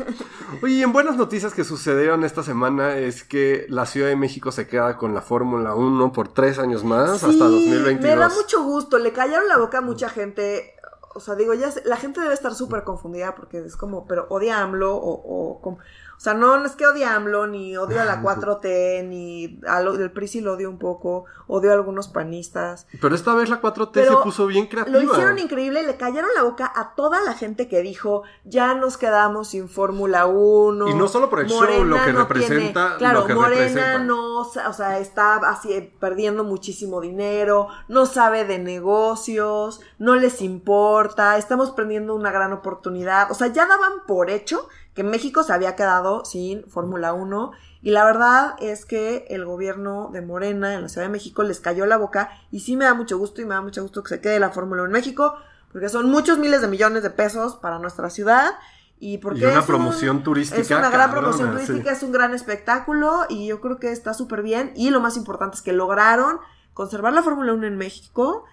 Oye, 0.62 0.82
en 0.82 0.92
buenas 0.92 1.16
noticias 1.16 1.52
que 1.54 1.62
sucedieron 1.62 2.24
esta 2.24 2.42
semana 2.42 2.96
es 2.96 3.22
que 3.22 3.66
la 3.68 3.84
Ciudad 3.84 4.08
de 4.08 4.16
México 4.16 4.50
se 4.50 4.66
queda 4.66 4.96
con 4.96 5.14
la 5.14 5.20
Fórmula 5.20 5.74
1 5.74 6.12
por 6.12 6.28
tres 6.28 6.58
años 6.58 6.82
más, 6.82 7.22
hasta 7.22 7.44
2022. 7.44 8.00
Me 8.00 8.16
da 8.16 8.28
mucho 8.28 8.64
gusto, 8.64 8.98
le 8.98 9.12
callaron 9.12 9.46
la 9.46 9.58
boca 9.58 9.78
a 9.78 9.82
mucha 9.82 10.05
gente 10.08 10.74
o 11.16 11.20
sea, 11.20 11.34
digo, 11.34 11.54
ya 11.54 11.72
la 11.86 11.96
gente 11.96 12.20
debe 12.20 12.34
estar 12.34 12.54
súper 12.54 12.84
confundida 12.84 13.34
porque 13.34 13.58
es 13.58 13.76
como, 13.76 14.06
pero 14.06 14.26
odia 14.28 14.60
AMLO 14.60 14.94
o, 14.94 15.12
o 15.12 15.60
como, 15.62 15.78
o 16.16 16.20
sea, 16.20 16.32
no, 16.32 16.64
es 16.64 16.72
que 16.76 16.86
odie 16.86 17.04
a 17.04 17.14
AMLO, 17.14 17.46
ni 17.46 17.76
odio 17.76 18.00
a 18.00 18.04
la 18.04 18.22
4T, 18.22 19.06
ni 19.06 19.60
al 19.66 19.86
el 20.00 20.10
PRI 20.10 20.28
sí 20.28 20.40
lo 20.40 20.54
odio 20.54 20.70
un 20.70 20.78
poco, 20.78 21.26
odio 21.46 21.70
a 21.70 21.74
algunos 21.74 22.08
panistas. 22.08 22.86
Pero 23.00 23.14
esta 23.14 23.34
vez 23.34 23.50
la 23.50 23.60
4T 23.60 24.04
se 24.04 24.16
puso 24.22 24.46
bien 24.46 24.66
creativa. 24.66 24.98
Lo 24.98 25.02
hicieron 25.02 25.38
increíble, 25.38 25.82
le 25.82 25.96
callaron 25.96 26.30
la 26.34 26.42
boca 26.42 26.72
a 26.74 26.94
toda 26.94 27.20
la 27.22 27.34
gente 27.34 27.68
que 27.68 27.82
dijo, 27.82 28.22
ya 28.44 28.74
nos 28.74 28.96
quedamos 28.96 29.48
sin 29.48 29.68
Fórmula 29.68 30.26
1. 30.26 30.88
Y 30.88 30.94
no 30.94 31.08
solo 31.08 31.28
por 31.28 31.40
el 31.40 31.48
show, 31.48 31.84
lo 31.84 31.96
que 31.96 32.12
representa. 32.12 32.96
claro, 32.96 33.26
Morena 33.28 33.98
no, 33.98 34.40
o 34.40 34.72
sea, 34.72 34.98
está 34.98 35.36
así 35.36 35.92
perdiendo 36.00 36.44
muchísimo 36.44 37.00
dinero, 37.00 37.68
no 37.88 38.06
sabe 38.06 38.44
de 38.44 38.58
negocios, 38.58 39.80
no 39.98 40.14
les 40.14 40.42
importa, 40.42 41.36
estamos 41.38 41.70
perdiendo 41.70 42.14
una 42.14 42.30
gran 42.30 42.52
oportunidad. 42.52 43.30
O 43.30 43.34
sea, 43.34 43.48
ya 43.48 43.66
daban 43.66 43.92
por 44.06 44.30
hecho 44.30 44.68
que 44.94 45.02
México 45.02 45.42
se 45.42 45.52
había 45.52 45.76
quedado 45.76 46.24
sin 46.24 46.68
Fórmula 46.68 47.12
1 47.14 47.52
y 47.82 47.90
la 47.90 48.04
verdad 48.04 48.56
es 48.58 48.84
que 48.84 49.26
el 49.28 49.44
gobierno 49.44 50.10
de 50.12 50.22
Morena 50.22 50.74
en 50.74 50.82
la 50.82 50.88
Ciudad 50.88 51.06
de 51.06 51.12
México 51.12 51.42
les 51.42 51.60
cayó 51.60 51.86
la 51.86 51.96
boca 51.96 52.30
y 52.50 52.60
sí 52.60 52.76
me 52.76 52.84
da 52.84 52.94
mucho 52.94 53.18
gusto 53.18 53.40
y 53.40 53.44
me 53.44 53.54
da 53.54 53.60
mucho 53.60 53.82
gusto 53.82 54.02
que 54.02 54.08
se 54.08 54.20
quede 54.20 54.40
la 54.40 54.50
Fórmula 54.50 54.82
1 54.82 54.86
en 54.86 54.92
México 54.92 55.36
porque 55.72 55.88
son 55.88 56.10
muchos 56.10 56.38
miles 56.38 56.62
de 56.62 56.68
millones 56.68 57.02
de 57.02 57.10
pesos 57.10 57.56
para 57.56 57.78
nuestra 57.78 58.10
ciudad 58.10 58.52
y 58.98 59.18
porque 59.18 59.46
una 59.46 59.64
promoción 59.64 60.22
turística. 60.22 60.60
Es 60.60 60.70
una 60.70 60.88
gran 60.88 61.10
promoción 61.10 61.52
turística, 61.52 61.92
es 61.92 62.02
un 62.02 62.12
gran 62.12 62.34
espectáculo 62.34 63.26
y 63.28 63.46
yo 63.46 63.60
creo 63.60 63.78
que 63.78 63.92
está 63.92 64.14
súper 64.14 64.42
bien 64.42 64.72
y 64.74 64.90
lo 64.90 65.00
más 65.00 65.16
importante 65.16 65.56
es 65.56 65.62
que 65.62 65.72
lograron 65.72 66.38
conservar 66.72 67.12
la 67.12 67.22
Fórmula 67.22 67.52
1 67.52 67.66
en 67.66 67.76
México 67.76 68.44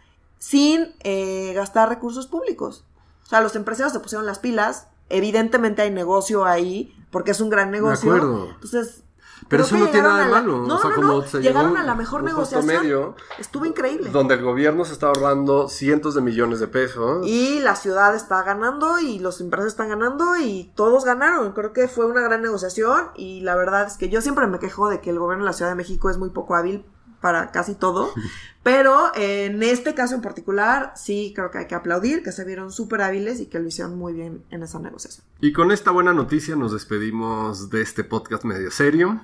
sin 0.43 0.93
eh, 1.03 1.53
gastar 1.55 1.87
recursos 1.87 2.27
públicos. 2.27 2.83
O 3.23 3.29
sea, 3.29 3.39
los 3.39 3.55
empresarios 3.55 3.93
se 3.93 4.01
pusieron 4.01 4.25
las 4.25 4.39
pilas, 4.39 4.87
evidentemente 5.07 5.83
hay 5.83 5.89
negocio 5.89 6.43
ahí, 6.43 6.93
porque 7.11 7.31
es 7.31 7.39
un 7.39 7.49
gran 7.49 7.71
negocio. 7.71 8.11
De 8.11 8.17
acuerdo. 8.17 8.49
Entonces, 8.49 9.03
pero 9.47 9.63
eso 9.63 9.77
no 9.77 9.87
tiene 9.87 10.05
nada 10.05 10.25
de 10.25 10.31
malo. 10.31 10.65
No, 10.67 10.75
o 10.75 10.81
sea, 10.81 10.89
no, 10.89 10.95
como 10.97 11.07
no. 11.07 11.39
Llegaron 11.39 11.77
a 11.77 11.83
la 11.83 11.95
mejor 11.95 12.23
negociación. 12.23 12.65
Medio, 12.65 13.15
Estuvo 13.39 13.65
increíble. 13.65 14.09
Donde 14.09 14.33
el 14.33 14.43
gobierno 14.43 14.83
se 14.83 14.91
está 14.91 15.07
ahorrando 15.07 15.69
cientos 15.69 16.13
de 16.13 16.19
millones 16.19 16.59
de 16.59 16.67
pesos. 16.67 17.25
Y 17.25 17.61
la 17.61 17.77
ciudad 17.77 18.13
está 18.13 18.43
ganando 18.43 18.99
y 18.99 19.19
los 19.19 19.39
empresarios 19.39 19.71
están 19.71 19.89
ganando 19.89 20.35
y 20.35 20.73
todos 20.75 21.05
ganaron. 21.05 21.53
Creo 21.53 21.71
que 21.71 21.87
fue 21.87 22.05
una 22.05 22.19
gran 22.19 22.41
negociación 22.41 23.11
y 23.15 23.39
la 23.41 23.55
verdad 23.55 23.87
es 23.87 23.95
que 23.95 24.09
yo 24.09 24.21
siempre 24.21 24.45
me 24.47 24.59
quejo 24.59 24.89
de 24.89 24.99
que 24.99 25.09
el 25.09 25.19
gobierno 25.19 25.45
de 25.45 25.51
la 25.51 25.53
Ciudad 25.53 25.71
de 25.71 25.75
México 25.75 26.09
es 26.09 26.17
muy 26.17 26.31
poco 26.31 26.55
hábil 26.55 26.85
para 27.23 27.51
casi 27.51 27.73
todo. 27.73 28.13
Pero 28.63 29.11
en 29.15 29.63
este 29.63 29.93
caso 29.93 30.15
en 30.15 30.21
particular, 30.21 30.93
sí 30.95 31.33
creo 31.35 31.51
que 31.51 31.59
hay 31.59 31.67
que 31.67 31.75
aplaudir, 31.75 32.21
que 32.21 32.31
se 32.31 32.45
vieron 32.45 32.71
súper 32.71 33.01
hábiles 33.01 33.39
y 33.39 33.47
que 33.47 33.59
lo 33.59 33.67
hicieron 33.67 33.97
muy 33.97 34.13
bien 34.13 34.43
en 34.51 34.61
esa 34.63 34.79
negociación. 34.79 35.25
Y 35.41 35.51
con 35.51 35.71
esta 35.71 35.91
buena 35.91 36.13
noticia 36.13 36.55
nos 36.55 36.71
despedimos 36.71 37.69
de 37.69 37.81
este 37.81 38.03
podcast 38.03 38.43
medio 38.43 38.71
serio. 38.71 39.21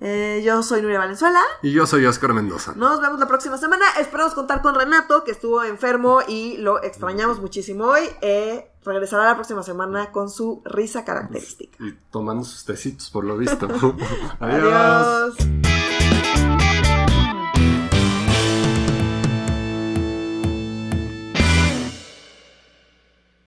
Eh, 0.00 0.42
yo 0.44 0.62
soy 0.62 0.80
Nuria 0.80 0.98
Valenzuela. 0.98 1.40
Y 1.62 1.72
yo 1.72 1.86
soy 1.86 2.06
Oscar 2.06 2.32
Mendoza. 2.32 2.72
Nos 2.74 3.00
vemos 3.00 3.20
la 3.20 3.26
próxima 3.26 3.58
semana. 3.58 3.84
Esperamos 4.00 4.34
contar 4.34 4.62
con 4.62 4.74
Renato, 4.74 5.24
que 5.24 5.32
estuvo 5.32 5.62
enfermo 5.62 6.20
y 6.26 6.56
lo 6.56 6.82
extrañamos 6.82 7.40
muchísimo 7.40 7.84
hoy. 7.84 8.04
Eh, 8.22 8.70
regresará 8.84 9.24
la 9.24 9.34
próxima 9.34 9.62
semana 9.62 10.10
con 10.10 10.30
su 10.30 10.62
risa 10.64 11.04
característica. 11.04 11.76
Y 11.84 11.92
tomando 12.10 12.44
sus 12.44 12.64
tecitos, 12.64 13.10
por 13.10 13.24
lo 13.24 13.36
visto. 13.36 13.68
Adiós. 14.40 15.36